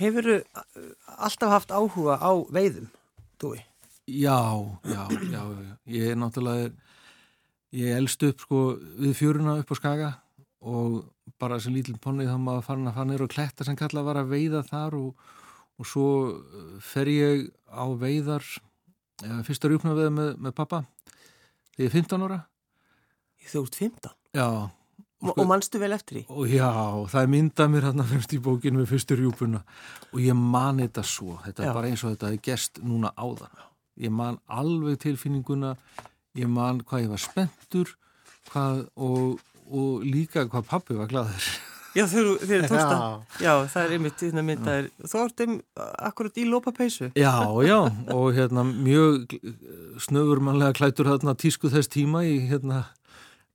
Hefur 0.00 0.26
þú 0.26 0.36
uh, 0.40 0.86
alltaf 1.26 1.54
haft 1.54 1.74
áhuga 1.74 2.16
á 2.20 2.32
veiðum, 2.52 2.88
Dúi? 3.40 3.60
Já, 4.10 4.40
já, 4.84 5.02
já 5.30 5.42
ég 5.86 6.12
er 6.12 6.18
náttúrulega 6.18 6.70
ég 7.76 7.94
elst 7.94 8.24
upp 8.26 8.42
sko 8.42 8.62
við 8.98 9.14
fjöruna 9.20 9.58
upp 9.60 9.70
á 9.70 9.74
Skaga 9.78 10.10
og 10.60 11.04
bara 11.40 11.60
sem 11.62 11.76
lítil 11.76 11.94
ponni 12.02 12.26
þá 12.26 12.34
maður 12.40 12.66
fann 12.66 12.88
að 12.90 12.96
fann 12.98 13.14
er 13.14 13.22
og 13.24 13.30
kletta 13.32 13.64
sem 13.64 13.78
kalla 13.78 14.02
var 14.04 14.18
að 14.20 14.32
veiða 14.32 14.64
þar 14.66 14.98
og, 14.98 15.30
og 15.78 15.88
svo 15.88 16.08
uh, 16.32 16.74
fer 16.82 17.12
ég 17.12 17.46
á 17.70 17.86
veiðar 17.94 18.44
fyrsta 19.44 19.68
rjúpnaveða 19.68 20.10
með, 20.16 20.28
með 20.40 20.56
pappa 20.56 20.84
þegar 21.76 21.84
ég 21.84 21.90
er 21.90 21.96
15 21.98 22.28
ára 22.28 22.42
Þú 23.50 23.64
ert 23.64 23.76
15? 23.80 24.12
Já 24.36 24.46
Og, 25.20 25.34
og 25.36 25.48
mannstu 25.50 25.76
vel 25.82 25.92
eftir 25.92 26.20
því? 26.20 26.22
Og 26.32 26.48
já, 26.48 26.70
það 27.12 27.22
er 27.22 27.32
myndað 27.34 27.72
mér 27.74 27.86
hérna 27.90 28.06
fremst 28.08 28.32
í 28.32 28.38
bókinu 28.40 28.80
með 28.80 28.92
fyrstu 28.94 29.18
rjúpuna 29.18 29.60
og 30.10 30.20
ég 30.24 30.36
man 30.36 30.80
þetta 30.80 31.04
svo, 31.04 31.34
þetta 31.44 31.66
já. 31.66 31.68
er 31.68 31.76
bara 31.76 31.90
eins 31.90 32.04
og 32.04 32.14
þetta 32.14 32.30
er 32.30 32.44
gerst 32.46 32.80
núna 32.80 33.12
áðan. 33.20 33.66
Ég 34.00 34.14
man 34.16 34.38
alveg 34.48 34.96
tilfinninguna, 35.02 35.74
ég 36.40 36.48
man 36.48 36.80
hvað 36.80 37.04
ég 37.04 37.12
var 37.12 37.20
spenntur 37.20 37.92
hvað, 38.48 38.86
og, 38.96 39.42
og 39.68 40.06
líka 40.08 40.46
hvað 40.48 40.70
pappi 40.70 40.96
var 40.96 41.10
gladur. 41.10 41.50
Já, 41.90 42.04
þeir 42.06 42.64
tósta. 42.70 42.94
Já. 42.94 43.42
já, 43.42 43.52
það 43.72 43.82
er 43.82 43.92
einmitt 43.96 44.22
hérna 44.22 44.44
myndaðir. 44.46 44.88
Þú 45.10 45.22
ert 45.24 45.42
um 45.42 45.56
akkurat 46.06 46.38
í 46.38 46.44
lópapeisu. 46.46 47.08
Já, 47.18 47.34
já, 47.66 47.78
og 48.14 48.28
hérna 48.36 48.64
mjög 48.70 49.34
snöfurmannlega 50.06 50.76
klætur 50.78 51.10
hérna 51.10 51.34
tísku 51.34 51.70
þess 51.72 51.90
tíma 51.90 52.22
í 52.28 52.38
hérna 52.46 52.84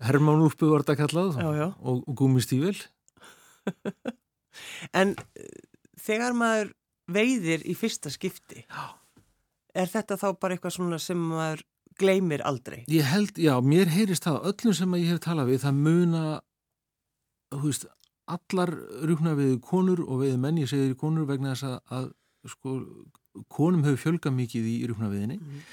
Hermánúlpu 0.04 0.70
var 0.72 0.84
þetta 0.84 0.98
kallað 1.06 1.38
já, 1.40 1.50
já. 1.56 1.68
og, 1.80 2.02
og 2.04 2.18
gúmistífil. 2.20 2.76
en 5.00 5.16
þegar 6.02 6.36
maður 6.38 6.74
veiðir 7.12 7.64
í 7.70 7.76
fyrsta 7.78 8.12
skipti, 8.14 8.66
já. 8.66 8.86
er 9.78 9.90
þetta 9.92 10.18
þá 10.20 10.28
bara 10.42 10.58
eitthvað 10.58 10.76
svona 10.78 11.00
sem 11.02 11.20
maður 11.20 11.64
gleymir 12.00 12.44
aldrei? 12.46 12.84
Ég 12.92 13.08
held, 13.08 13.40
já, 13.40 13.54
mér 13.64 13.92
heyrist 13.94 14.28
það, 14.28 14.42
öllum 14.52 14.76
sem 14.76 14.98
ég 15.00 15.14
hef 15.14 15.24
talað 15.24 15.54
við, 15.54 15.62
það 15.64 15.82
muna, 15.88 16.24
veist, 17.64 17.88
allar 18.26 18.74
rúkna 19.06 19.36
við 19.38 19.58
konur 19.64 20.02
og 20.06 20.24
við 20.26 20.38
menn, 20.42 20.60
ég 20.64 20.70
segir 20.72 20.96
konur 21.00 21.28
vegna 21.30 21.54
þess 21.54 21.70
að, 21.70 21.78
að 21.98 22.08
sko, 22.56 22.78
konum 23.52 23.86
hefur 23.86 24.02
fjölga 24.02 24.34
mikið 24.34 24.70
í 24.72 24.78
rúkna 24.90 25.12
viðinni 25.12 25.38
mm. 25.40 25.68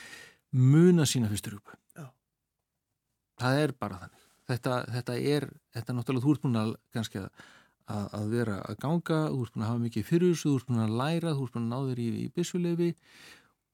muna 0.73 1.07
sína 1.09 1.31
fyrstur 1.33 1.59
Já. 1.59 1.79
Það 3.42 3.62
er 3.64 3.74
bara 3.85 3.98
þannig 4.02 4.22
þetta, 4.50 4.78
þetta 4.96 5.18
er, 5.35 5.48
þetta 5.74 5.92
er 5.92 5.98
náttúrulega 5.98 6.26
þú 6.26 6.35
ert 6.35 6.46
búin 6.46 6.61
að 6.61 6.72
kannski 6.94 7.22
að, 7.22 8.09
að 8.18 8.26
vera 8.33 8.57
að 8.68 8.81
ganga, 8.83 9.20
þú 9.28 9.44
ert 9.44 9.55
búin 9.55 9.66
að 9.66 9.70
hafa 9.72 9.85
mikið 9.85 10.09
fyrir 10.09 10.40
þú 10.40 10.57
ert 10.57 10.68
búin 10.70 10.83
að 10.83 10.96
læra, 11.02 11.37
þú 11.37 11.46
ert 11.46 11.57
búin 11.57 11.68
að 11.68 11.72
ná 11.72 11.90
þér 11.90 12.02
í, 12.02 12.09
í 12.22 12.26
bissulefi 12.37 12.90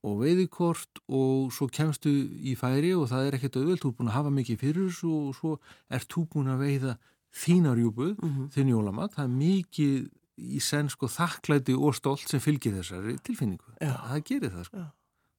og 0.09 0.21
veiðikort 0.23 1.03
og 1.11 1.49
svo 1.55 1.69
kemstu 1.75 2.13
í 2.47 2.55
færi 2.59 2.93
og 2.95 3.09
það 3.11 3.29
er 3.29 3.39
ekkert 3.39 3.59
auðvöld, 3.59 3.83
þú 3.83 3.93
ert 3.93 4.01
búin 4.01 4.13
að 4.13 4.19
hafa 4.19 4.35
mikið 4.37 4.61
fyrir 4.63 5.01
og 5.11 5.33
svo 5.39 5.55
ert 5.91 6.13
þú 6.13 6.27
búin 6.35 6.53
að 6.53 6.63
veiða 6.65 6.99
þínarjúbu, 7.39 8.15
mm 8.15 8.29
-hmm. 8.29 8.51
þinn 8.55 8.73
jólamat 8.73 9.15
það 9.17 9.25
er 9.25 9.35
mikið 9.37 9.97
í 10.39 10.61
senn 10.63 10.89
sko 10.89 11.09
þakklæti 11.11 11.75
og 11.75 11.97
stolt 11.99 12.29
sem 12.31 12.41
fylgir 12.41 12.77
þessari 12.79 13.19
tilfinningu, 13.27 13.75
Já. 13.81 13.91
það, 13.91 14.09
það 14.09 14.25
gerir 14.25 14.51
það 14.55 14.65
sko. 14.65 14.85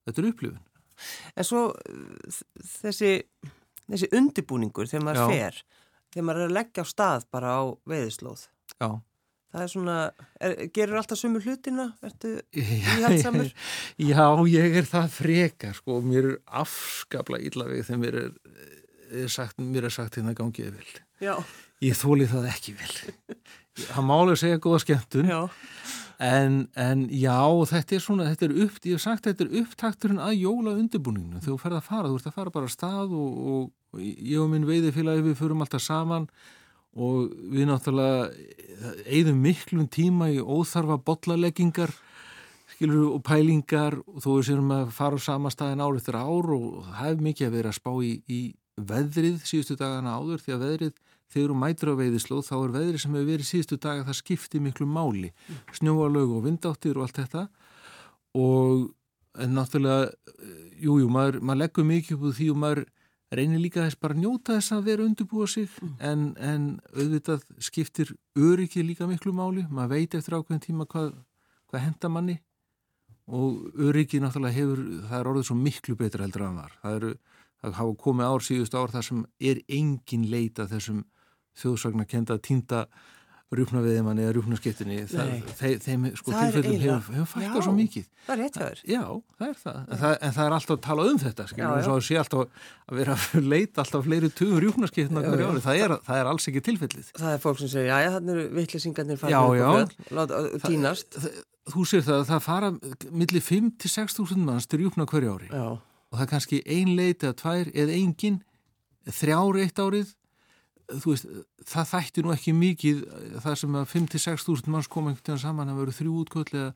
þetta 0.05 0.21
er 0.21 0.29
upplifun 0.29 0.65
En 1.39 1.45
svo 1.47 1.61
þessi 2.59 3.23
þessi 3.89 4.09
undibúningur 4.19 4.89
þegar 4.89 5.05
maður 5.07 5.21
Já. 5.21 5.29
fer 5.35 5.61
þegar 6.13 6.27
maður 6.29 6.41
er 6.45 6.49
að 6.49 6.57
leggja 6.57 6.85
á 6.85 6.91
stað 6.93 7.29
bara 7.33 7.53
á 7.59 7.63
veiðislóð 7.89 8.47
Já 8.79 8.89
Það 9.49 9.63
er 9.63 9.69
svona, 9.71 9.93
er, 10.45 10.51
gerur 10.77 10.99
alltaf 10.99 11.17
sömu 11.17 11.39
hlutina? 11.41 11.87
Ertu 12.05 12.35
íhaldsamur? 12.53 13.47
Já, 14.11 14.27
ég 14.45 14.75
er 14.77 14.85
það 14.85 15.07
freka 15.15 15.71
sko, 15.73 15.95
mér 16.05 16.27
er 16.35 16.35
afskapla 16.61 17.39
illa 17.41 17.65
við 17.65 17.81
þegar 17.87 18.01
mér 18.03 18.17
er, 18.19 18.29
er 19.23 19.33
sagt, 19.33 19.57
mér 19.57 19.89
er 19.89 19.95
sagt 19.95 20.19
hérna 20.19 20.35
gangið 20.37 20.77
vil 20.77 20.93
Já 21.25 21.33
Ég 21.79 21.95
þóli 21.95 22.27
það 22.27 22.47
ekki 22.51 22.73
vel. 22.75 22.95
Það 23.87 24.07
málu 24.09 24.35
að 24.35 24.41
segja 24.43 24.61
góða 24.63 24.81
skemmtun. 24.83 25.31
Já. 25.31 25.41
En, 26.19 26.55
en 26.75 27.05
já, 27.15 27.39
þetta 27.71 27.95
er 27.95 28.01
svona, 28.03 28.27
þetta 28.27 28.47
er 28.49 28.55
upp, 28.65 28.79
ég 28.83 28.97
hef 28.97 29.03
sagt 29.05 29.27
þetta 29.29 29.45
er 29.45 29.53
upptakturinn 29.61 30.19
að 30.19 30.41
jóla 30.41 30.75
undirbúninginu. 30.75 31.39
Þú 31.45 31.55
ferð 31.61 31.79
að 31.79 31.85
fara, 31.87 32.09
þú 32.11 32.19
ert 32.19 32.27
að 32.27 32.39
fara 32.41 32.55
bara 32.57 32.67
að 32.67 32.73
stað 32.75 33.13
og, 33.15 33.37
og, 33.53 33.69
og 33.95 34.01
ég 34.03 34.41
og 34.43 34.49
minn 34.51 34.67
veiði 34.67 34.91
félagi 34.97 35.23
við 35.29 35.37
förum 35.39 35.63
alltaf 35.63 35.85
saman 35.85 36.27
og 36.99 37.31
við 37.53 37.69
náttúrulega 37.69 38.29
eigðum 39.05 39.41
miklum 39.45 39.87
tíma 39.87 40.31
í 40.33 40.39
óþarfa 40.41 40.97
botlaleggingar 41.05 41.93
skilur 42.73 43.13
og 43.15 43.23
pælingar 43.25 43.97
og 44.03 44.21
þó 44.23 44.29
við 44.33 44.47
séum 44.49 44.73
að 44.73 44.91
fara 44.95 45.19
á 45.19 45.21
sama 45.23 45.51
staðin 45.53 45.83
árið 45.83 46.05
þeirra 46.07 46.25
ár 46.25 46.51
og 46.55 46.65
það 46.87 46.99
hefur 47.03 47.23
mikið 47.27 47.47
að 47.47 47.55
vera 47.57 47.71
að 47.71 47.77
spá 47.79 47.91
í, 48.03 48.11
í 48.27 48.39
veðrið 48.89 49.39
síðustu 49.43 49.77
dagana 49.79 50.15
áður 50.15 50.43
því 50.43 50.55
að 50.55 50.65
veðrið 50.65 50.93
þegar 51.33 51.53
þú 51.53 51.57
mætur 51.61 51.91
á 51.93 51.99
veiðislóð 51.99 52.45
þá 52.47 52.55
er 52.59 52.75
veðri 52.75 53.01
sem 53.01 53.17
hefur 53.17 53.29
verið 53.29 53.49
síðustu 53.49 53.77
daga 53.77 54.05
það 54.07 54.19
skipti 54.19 54.61
miklu 54.63 54.87
máli. 54.89 55.33
Snjóalög 55.77 56.31
og 56.37 56.45
vindáttir 56.47 56.97
og 56.97 57.05
allt 57.05 57.19
þetta. 57.21 57.43
Og 58.37 58.89
en 59.39 59.53
náttúrulega 59.53 60.09
jújú, 60.79 61.03
jú, 61.05 61.11
maður, 61.13 61.39
maður 61.43 61.61
leggur 61.63 61.87
mikið 61.87 62.17
upp 62.17 62.25
úr 62.29 62.35
því 62.37 62.49
og 62.53 62.59
maður 62.63 62.83
reynir 63.37 63.61
líka 63.61 63.85
þess 63.85 63.99
bara 64.01 64.15
að 64.15 64.21
njóta 64.23 64.57
þess 64.57 64.73
að 64.73 64.85
vera 64.89 65.05
undirbúa 65.05 65.47
sig. 65.47 65.69
Mm. 65.81 65.95
en, 66.09 66.21
en 66.37 66.67
auðvitað 66.95 67.45
skiptir 67.61 68.13
öryggi 68.37 68.83
líka 68.85 69.07
miklu 69.09 69.33
máli. 69.35 69.65
Maður 69.69 69.95
veit 69.95 70.17
eftir 70.17 70.37
ákveðin 70.37 70.65
tíma 70.65 70.87
hvað, 70.89 71.13
hvað 71.69 71.85
henda 71.85 72.13
manni. 72.13 72.39
Og 73.29 73.77
öryggi 73.77 74.21
náttúrulega 74.23 74.57
hefur, 74.57 74.81
það 75.05 75.19
er 75.19 75.31
orðið 75.31 75.49
svo 75.51 75.59
miklu 75.59 75.95
betra 75.99 76.25
heldur 76.25 76.47
að 76.47 76.57
var. 76.63 76.73
Það 76.81 76.97
eru, 76.97 77.13
það 77.61 77.79
hafa 77.83 77.97
komið 78.03 78.31
ár 78.33 78.45
síðust 78.47 78.77
ár 78.79 78.93
þar 78.95 79.05
sem 79.05 79.23
er 79.51 79.61
engin 79.69 80.25
leita 80.31 80.65
þessum 80.71 81.03
þjóðsagna 81.59 82.07
kenda 82.09 82.37
að 82.37 82.45
týnda 82.49 82.83
rúfna 83.49 83.81
við 83.81 83.97
manni 84.05 84.21
eða 84.21 84.33
rúfna 84.37 84.57
skiptinni 84.59 84.99
þeim 85.09 86.03
sko 86.17 86.33
tilfellum 86.35 86.75
hefur, 86.83 87.15
hefur 87.17 87.29
fækkað 87.31 87.63
svo 87.65 87.71
mikið. 87.73 88.09
það 88.27 88.33
er 88.33 88.41
rétt 88.43 88.57
hjá 88.59 88.67
já, 88.93 89.01
það 89.39 89.47
er 89.47 89.55
það. 89.63 89.79
En, 89.79 90.01
það 90.01 90.13
en 90.27 90.35
það 90.35 90.43
er 90.43 90.55
alltaf 90.57 90.75
að 90.75 90.81
tala 90.85 91.05
um 91.09 91.21
þetta 91.23 91.45
skilur, 91.49 91.71
já, 91.71 91.87
já. 91.87 91.93
og 91.95 92.05
sé 92.05 92.19
alltaf 92.21 92.43
að 92.43 92.99
vera 92.99 93.15
að 93.17 93.47
leita 93.53 93.81
alltaf 93.83 94.05
fleiri 94.05 94.29
tugur 94.37 94.65
rúfna 94.67 94.89
skiptina 94.91 95.23
hverju 95.25 95.47
ári. 95.49 95.63
Það 95.65 95.81
er, 95.81 95.95
það 96.05 96.21
er 96.21 96.29
alls 96.33 96.49
ekki 96.51 96.63
tilfellið. 96.67 97.09
Það 97.17 97.33
er 97.33 97.41
fólk 97.47 97.61
sem 97.63 97.71
segir, 97.73 97.89
já, 97.89 97.97
já, 98.05 98.09
þannig 98.17 98.35
eru 98.35 98.45
vittlisingarnir 98.59 99.21
farið 99.23 100.61
tínast. 100.67 101.19
þú 101.73 101.87
sér 101.89 102.05
það 102.05 102.19
að 102.19 102.29
það 102.29 102.45
fara 102.45 102.71
millir 103.09 103.45
5-6 103.49 104.19
þúsund 104.19 104.45
manns 104.45 104.69
til 104.69 104.83
rúfna 104.83 105.09
hverju 105.09 105.33
ári. 105.39 105.49
Og 106.09 106.17
það 106.17 106.25
er 106.27 106.31
kannski 106.35 106.61
ein 106.69 106.93
leiti 106.97 107.29
að 107.29 107.35
tvær 107.41 107.73
eða 107.73 107.97
engin 107.97 108.39
þrjár 109.09 109.59
eitt 109.63 109.81
árið 109.81 110.15
veist, 111.05 111.27
það 111.69 111.89
þætti 111.93 112.23
nú 112.23 112.33
ekki 112.33 112.53
mikið 112.57 113.01
það 113.43 113.57
sem 113.61 113.75
að 113.79 113.89
5-6 113.93 114.45
þúsund 114.47 114.71
manns 114.73 114.89
koma 114.91 115.11
einhvern 115.11 115.25
veginn 115.25 115.43
saman 115.43 115.71
að 115.71 115.81
vera 115.83 115.97
þrjú 115.97 116.13
útköll 116.23 116.47
eða, 116.49 116.69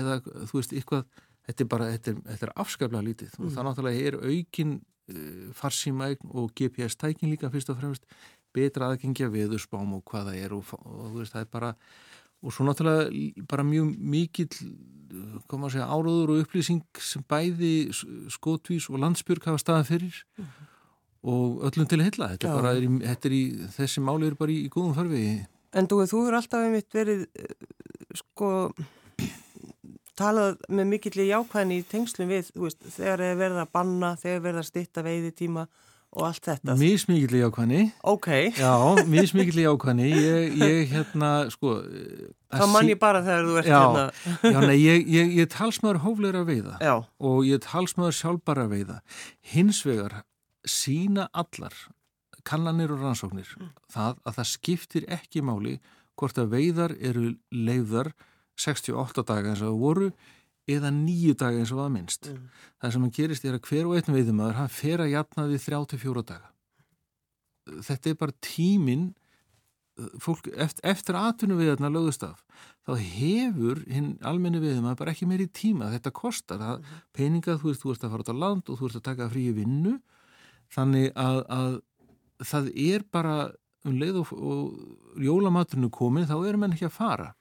eða 0.00 0.16
þú 0.24 0.58
veist, 0.58 0.74
eitthvað 0.74 1.04
þetta 1.44 1.64
er 1.64 1.70
bara, 1.74 1.90
þetta 1.94 2.12
er, 2.12 2.18
þetta 2.30 2.48
er 2.48 2.54
afskaplega 2.64 3.08
lítið. 3.08 3.36
Mm. 3.36 3.44
og 3.44 3.54
það 3.54 3.68
náttúrulega 3.68 4.08
er 4.08 4.18
aukin 4.22 4.74
uh, 4.80 5.44
farsímaegn 5.60 6.32
og 6.32 6.50
GPS-tækin 6.58 7.32
líka 7.32 7.52
fyrst 7.52 7.72
og 7.72 7.80
fremst 7.80 8.08
betra 8.54 8.90
aðgengja 8.90 9.30
viðurspám 9.32 9.96
og 9.96 10.04
hvað 10.10 10.30
það 10.30 10.42
er 10.42 10.56
og, 10.56 10.74
og 10.78 11.06
þú 11.14 11.22
veist, 11.22 11.34
það 11.34 11.46
er 11.46 11.54
bara 11.56 11.72
og 12.44 12.52
svo 12.52 12.66
náttúrulega 12.68 13.46
bara 13.48 13.64
mjög 13.64 13.94
mikill 13.96 14.52
koma 15.48 15.68
að 15.68 15.76
segja 15.76 15.88
áróður 15.88 16.34
og 16.34 16.44
upplýsing 16.44 17.00
sem 17.00 17.22
bæði 17.30 17.74
skotvís 18.34 18.90
og 18.90 19.00
landsbjörg 19.00 19.46
hafa 19.48 19.62
staðið 19.62 19.90
fyrir. 19.92 20.22
Mm 20.36 20.54
og 21.24 21.64
öllum 21.70 21.88
til 21.88 22.00
að 22.00 22.08
hylla 22.10 22.30
þetta, 22.34 22.54
er 22.60 22.70
er 22.70 22.84
í, 22.84 22.90
þetta 23.04 23.30
er 23.30 23.36
í, 23.36 23.44
þessi 23.78 24.04
máli 24.04 24.28
eru 24.28 24.40
bara 24.40 24.54
í, 24.54 24.58
í 24.66 24.72
góðum 24.72 24.96
farfiði 24.98 25.34
En 25.74 25.88
þú, 25.90 26.04
þú 26.06 26.20
er 26.28 26.36
alltaf 26.38 26.62
einmitt 26.62 26.94
verið 26.94 27.24
eh, 27.34 27.54
sko 28.14 28.50
talað 30.14 30.60
með 30.70 30.92
mikill 30.92 31.16
í 31.24 31.32
jákvæðin 31.32 31.72
í 31.74 31.80
tengslum 31.90 32.30
við, 32.30 32.52
þú 32.54 32.68
veist, 32.68 32.84
þegar 32.94 33.24
er 33.26 33.40
verið 33.40 33.64
að 33.64 33.72
banna, 33.74 34.12
þegar 34.20 34.36
er 34.38 34.44
verið 34.44 34.62
að 34.62 34.68
stitta 34.68 35.02
veiði 35.02 35.32
tíma 35.34 35.64
og 36.14 36.28
allt 36.28 36.46
þetta. 36.46 36.76
Mísmikill 36.78 37.34
í 37.34 37.40
jákvæðinni 37.40 37.80
Ok. 38.12 38.28
Já, 38.54 38.74
mísmikill 39.10 39.58
í 39.58 39.64
jákvæðinni 39.64 40.10
ég, 40.12 40.54
ég 40.62 40.92
hérna, 40.92 41.30
sko 41.50 41.80
Það 42.54 42.70
mann 42.70 42.92
ég 42.92 43.00
bara 43.02 43.24
þegar 43.26 43.48
þú 43.48 43.56
ert 43.58 43.70
já, 43.72 43.80
hérna. 43.80 44.04
Já, 44.54 44.58
nei, 44.68 44.76
ég, 44.78 45.08
ég, 45.10 45.32
ég 45.40 45.50
talsmaður 45.50 46.04
hófleira 46.04 46.44
veiða 46.46 46.76
já. 46.78 46.94
og 47.02 47.42
ég 47.48 47.64
talsmaður 47.66 48.18
sjálfbara 48.20 48.68
veiða. 48.70 49.00
Hins 49.54 49.82
vegar 49.82 50.20
sína 50.68 51.28
allar 51.32 51.74
kannanir 52.44 52.92
og 52.92 53.02
rannsóknir 53.02 53.48
mm. 53.56 53.72
það 53.92 54.20
að 54.24 54.38
það 54.38 54.50
skiptir 54.50 55.08
ekki 55.12 55.42
máli 55.44 55.78
hvort 56.18 56.38
að 56.38 56.54
veiðar 56.54 56.94
eru 57.00 57.34
leiðar 57.50 58.12
68 58.60 59.24
daga 59.26 59.52
eins 59.52 59.62
og 59.64 59.72
það 59.72 59.82
voru 59.82 60.10
eða 60.70 60.92
nýju 60.94 61.34
daga 61.40 61.60
eins 61.60 61.72
og 61.74 61.82
það 61.82 61.92
minnst. 61.96 62.30
Mm. 62.30 62.44
Það 62.80 62.94
sem 62.94 63.04
hann 63.04 63.16
gerist 63.18 63.44
er 63.44 63.58
að 63.58 63.68
hver 63.68 63.88
og 63.88 63.98
einn 63.98 64.16
veiðumæður 64.16 64.58
hann 64.60 64.72
fer 64.72 65.02
að 65.04 65.12
jafna 65.12 65.46
því 65.50 65.60
34 65.66 66.24
daga. 66.30 66.50
Þetta 67.84 68.10
er 68.10 68.18
bara 68.20 68.36
tíminn 68.44 69.10
fólk, 70.22 70.48
eftir, 70.58 70.82
eftir 70.90 71.18
aðtunum 71.18 71.60
viðarna 71.60 71.90
lögust 71.92 72.24
af, 72.26 72.42
þá 72.86 72.96
hefur 72.98 73.82
hinn 73.86 74.14
almenni 74.26 74.62
viðumæður 74.62 74.98
bara 75.00 75.14
ekki 75.14 75.28
meiri 75.30 75.46
tíma 75.54 75.90
þetta 75.92 76.12
kostar, 76.14 76.58
það, 76.62 76.80
mm. 76.80 77.04
peningað 77.14 77.60
þú 77.62 77.70
veist, 77.70 77.84
þú 77.84 77.94
ert 77.94 78.06
að 78.06 78.14
fara 78.14 78.24
út 78.24 78.32
á 78.34 78.42
land 78.42 78.72
og 78.72 78.80
þú 78.80 78.88
ert 78.88 78.98
að 78.98 79.06
taka 79.10 79.30
fríi 79.30 79.54
vinnu 79.54 79.94
þannig 80.72 81.12
að, 81.18 81.40
að 81.48 81.74
það 82.44 82.70
er 82.86 83.06
bara 83.12 83.38
um 83.84 83.98
leið 84.00 84.20
og, 84.22 84.32
og 84.32 85.20
jólamaturnu 85.20 85.90
komin 85.92 86.28
þá 86.28 86.36
erum 86.40 86.64
henn 86.66 86.76
ekki 86.76 86.88
að 86.88 86.96
fara. 86.96 87.32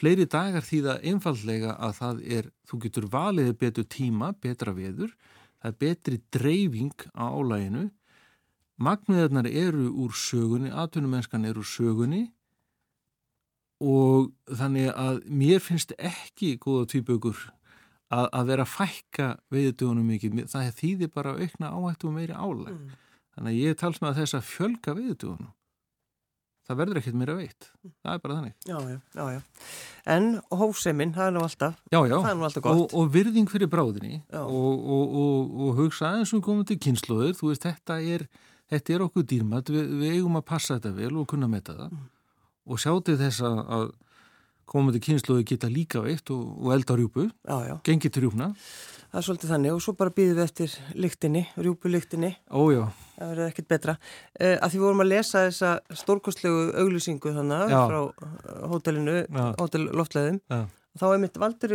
Fleiri 0.00 0.24
dagar 0.30 0.64
því 0.64 0.78
það 0.86 1.08
einfallega 1.10 1.74
að 1.76 1.96
það 1.98 2.20
er, 2.38 2.50
þú 2.68 2.82
getur 2.86 3.08
valið 3.12 3.50
betur 3.60 3.88
tíma, 3.90 4.30
betra 4.40 4.72
veður 4.72 5.12
það 5.60 5.72
er 5.72 5.80
betri 5.80 6.20
dreifing 6.32 7.08
á 7.12 7.24
álæginu 7.28 7.88
magniðarnar 8.80 9.48
eru 9.50 9.90
úr 9.92 10.14
sögunni, 10.16 10.70
atvinnumennskan 10.72 11.44
eru 11.44 11.60
úr 11.60 11.68
sögunni 11.68 12.22
og 13.80 14.30
þannig 14.48 14.90
að 14.92 15.22
mér 15.28 15.60
finnst 15.64 15.92
ekki 15.96 16.56
góða 16.60 16.88
týpaukur 16.94 17.44
að, 18.10 18.26
að 18.26 18.50
vera 18.50 18.66
að 18.66 18.74
fækka 18.74 19.30
veiðutunum 19.54 20.10
mikið, 20.10 20.42
það 20.50 20.74
þýðir 20.80 21.14
bara 21.14 21.36
aukna 21.38 21.72
áhættu 21.76 22.10
og 22.10 22.16
meiri 22.16 22.36
álæg 22.36 22.74
mm. 22.74 22.92
þannig 23.36 23.54
að 23.54 23.62
ég 23.62 23.80
tals 23.80 24.02
með 24.02 24.20
þess 24.20 24.38
að 24.38 24.46
fjölga 24.50 24.96
veiðutunum 24.98 25.50
það 26.70 26.78
verður 26.78 27.00
ekkert 27.00 27.18
mér 27.18 27.32
að 27.32 27.40
veit 27.40 27.66
mm. 27.66 27.94
það 28.04 28.12
er 28.12 28.20
bara 28.24 28.36
þannig. 28.38 28.54
Já, 28.68 28.76
já, 28.90 29.22
já, 29.34 29.40
En 30.14 30.28
hófseminn, 30.60 31.14
það 31.16 31.26
er 31.26 31.34
nú 31.34 31.42
alltaf. 31.44 31.80
Það 31.90 32.14
er 32.30 32.38
nú 32.38 32.46
alltaf 32.46 32.64
gott. 32.64 32.84
Og, 32.84 32.94
og 33.00 33.10
virðing 33.14 33.50
fyrir 33.50 33.70
bráðinni. 33.70 34.20
Og, 34.38 34.86
og, 34.94 35.56
og 35.66 35.80
hugsa 35.80 36.14
eins 36.18 36.32
og 36.36 36.44
komum 36.46 36.66
til 36.68 36.78
kynnslóður 36.82 37.34
þú 37.38 37.50
veist, 37.50 37.66
þetta 37.66 37.98
er, 38.14 38.26
þetta 38.70 38.94
er 38.94 39.04
okkur 39.06 39.26
dýrmat 39.32 39.72
við, 39.72 39.90
við 40.02 40.14
eigum 40.18 40.38
að 40.40 40.46
passa 40.52 40.78
þetta 40.78 40.94
vel 41.00 41.12
og 41.20 41.26
kunna 41.30 41.50
metta 41.50 41.76
það. 41.78 41.96
Mm. 41.96 42.06
og 42.70 42.78
sjá 42.78 42.92
til 43.02 43.18
þess 43.18 43.42
að 43.42 43.90
komandi 44.70 45.02
kynsluði 45.02 45.46
geta 45.50 45.70
líka 45.70 46.02
veitt 46.04 46.30
og, 46.34 46.46
og 46.60 46.72
elda 46.76 46.96
rjúpu, 46.98 47.26
gengið 47.86 48.14
til 48.14 48.26
rjúpna. 48.26 48.50
Það 49.10 49.18
er 49.18 49.26
svolítið 49.26 49.50
þannig 49.50 49.74
og 49.74 49.80
svo 49.82 49.92
bara 49.98 50.12
býðum 50.14 50.36
við 50.38 50.44
eftir 50.44 50.74
lyktinni, 51.02 51.40
rjúpulyktinni. 51.58 52.28
Ójá. 52.54 52.84
Það 53.16 53.32
verður 53.32 53.48
ekkert 53.48 53.70
betra. 53.72 53.94
Uh, 54.38 54.54
að 54.54 54.68
því 54.70 54.82
vorum 54.84 55.02
að 55.02 55.10
lesa 55.10 55.42
þessa 55.48 55.72
stórkostlegu 56.02 56.60
auglýsingu 56.78 57.32
þannig 57.40 57.74
frá 57.74 57.98
eh, 58.06 58.60
hótelinu, 58.70 59.16
hótel 59.58 59.88
Loftleðum. 59.98 60.38
Þá 61.00 61.06
er 61.10 61.20
mitt 61.22 61.42
valdur 61.42 61.74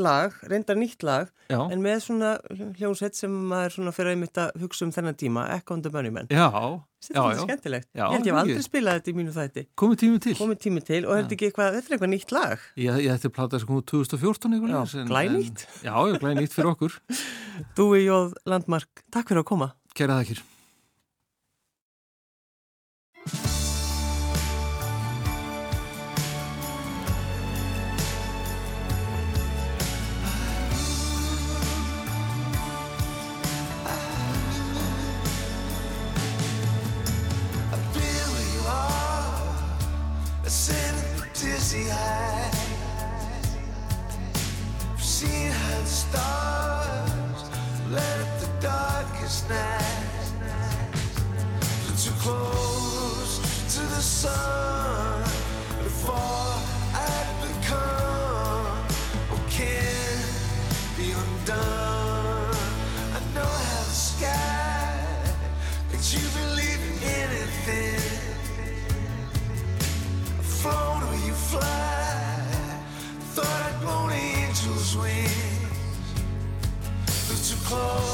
lag, 0.00 0.34
reyndar 0.50 0.78
nýtt 0.78 1.04
lag 1.06 1.30
já. 1.50 1.58
en 1.60 1.82
með 1.82 2.04
svona 2.04 2.34
hljómsveit 2.50 3.18
sem 3.18 3.32
maður 3.50 3.76
svona 3.76 3.94
fyrir 3.96 4.14
að 4.14 4.20
mynda 4.22 4.46
að 4.48 4.64
hugsa 4.64 4.86
um 4.86 4.92
þennan 4.94 5.18
tíma 5.20 5.46
Echo 5.56 5.76
and 5.76 5.86
the 5.86 5.92
Bunnymen. 5.94 6.30
Þetta 6.30 7.24
er 7.24 7.40
skemmtilegt, 7.40 7.88
já, 7.96 8.04
ég 8.04 8.14
held 8.18 8.28
ég 8.28 8.34
hef 8.34 8.40
aldrei 8.42 8.64
spilað 8.66 8.98
þetta 8.98 9.10
í 9.10 9.16
mínu 9.16 9.32
þætti. 9.32 9.64
Komið 9.80 10.00
tími 10.02 10.20
til. 10.26 10.36
Komið 10.36 10.60
tími 10.66 10.84
til 10.84 11.00
og 11.06 11.16
þetta 11.16 11.38
er 11.38 11.80
eitthvað, 11.88 12.12
nýtt 12.12 12.36
lag? 12.36 12.68
Ég, 12.76 13.00
ég 13.06 13.16
ætti 13.16 13.30
að 13.30 13.36
plata 13.38 13.56
þessu 13.56 13.70
komið 13.70 13.88
2014 13.94 14.58
eitthvað 14.58 15.08
Glænýtt. 15.08 15.66
Já, 15.80 15.94
já, 15.96 16.20
glænýtt 16.20 16.56
fyrir 16.58 16.72
okkur. 16.74 17.00
Dúi 17.78 18.04
Jóð 18.04 18.36
Landmark, 18.44 19.04
takk 19.08 19.32
fyrir 19.32 19.46
að 19.46 19.52
koma. 19.54 19.72
Kæra 19.96 20.20
þakkir 20.20 20.44
night. 49.48 50.90
Too 51.96 52.10
close 52.18 53.38
to 53.74 53.80
the 53.80 54.02
sun 54.02 55.22
before 55.84 56.50
I 56.94 57.24
become. 57.46 58.74
Oh, 59.30 59.40
can 59.48 60.18
be 60.96 61.12
undone. 61.12 62.56
I 63.14 63.20
know 63.34 63.52
how 63.68 63.84
the 63.84 63.98
sky 64.08 65.06
you 66.12 66.26
believe 66.40 66.82
in 66.90 66.98
anything. 67.22 68.00
Flown 70.42 71.02
or 71.04 71.16
you 71.26 71.34
fly. 71.50 72.80
Thought 73.34 73.62
I'd 73.68 73.78
grown 73.80 74.10
angel's 74.10 74.96
wings. 74.96 75.50
Too 77.48 77.56
close 77.64 78.09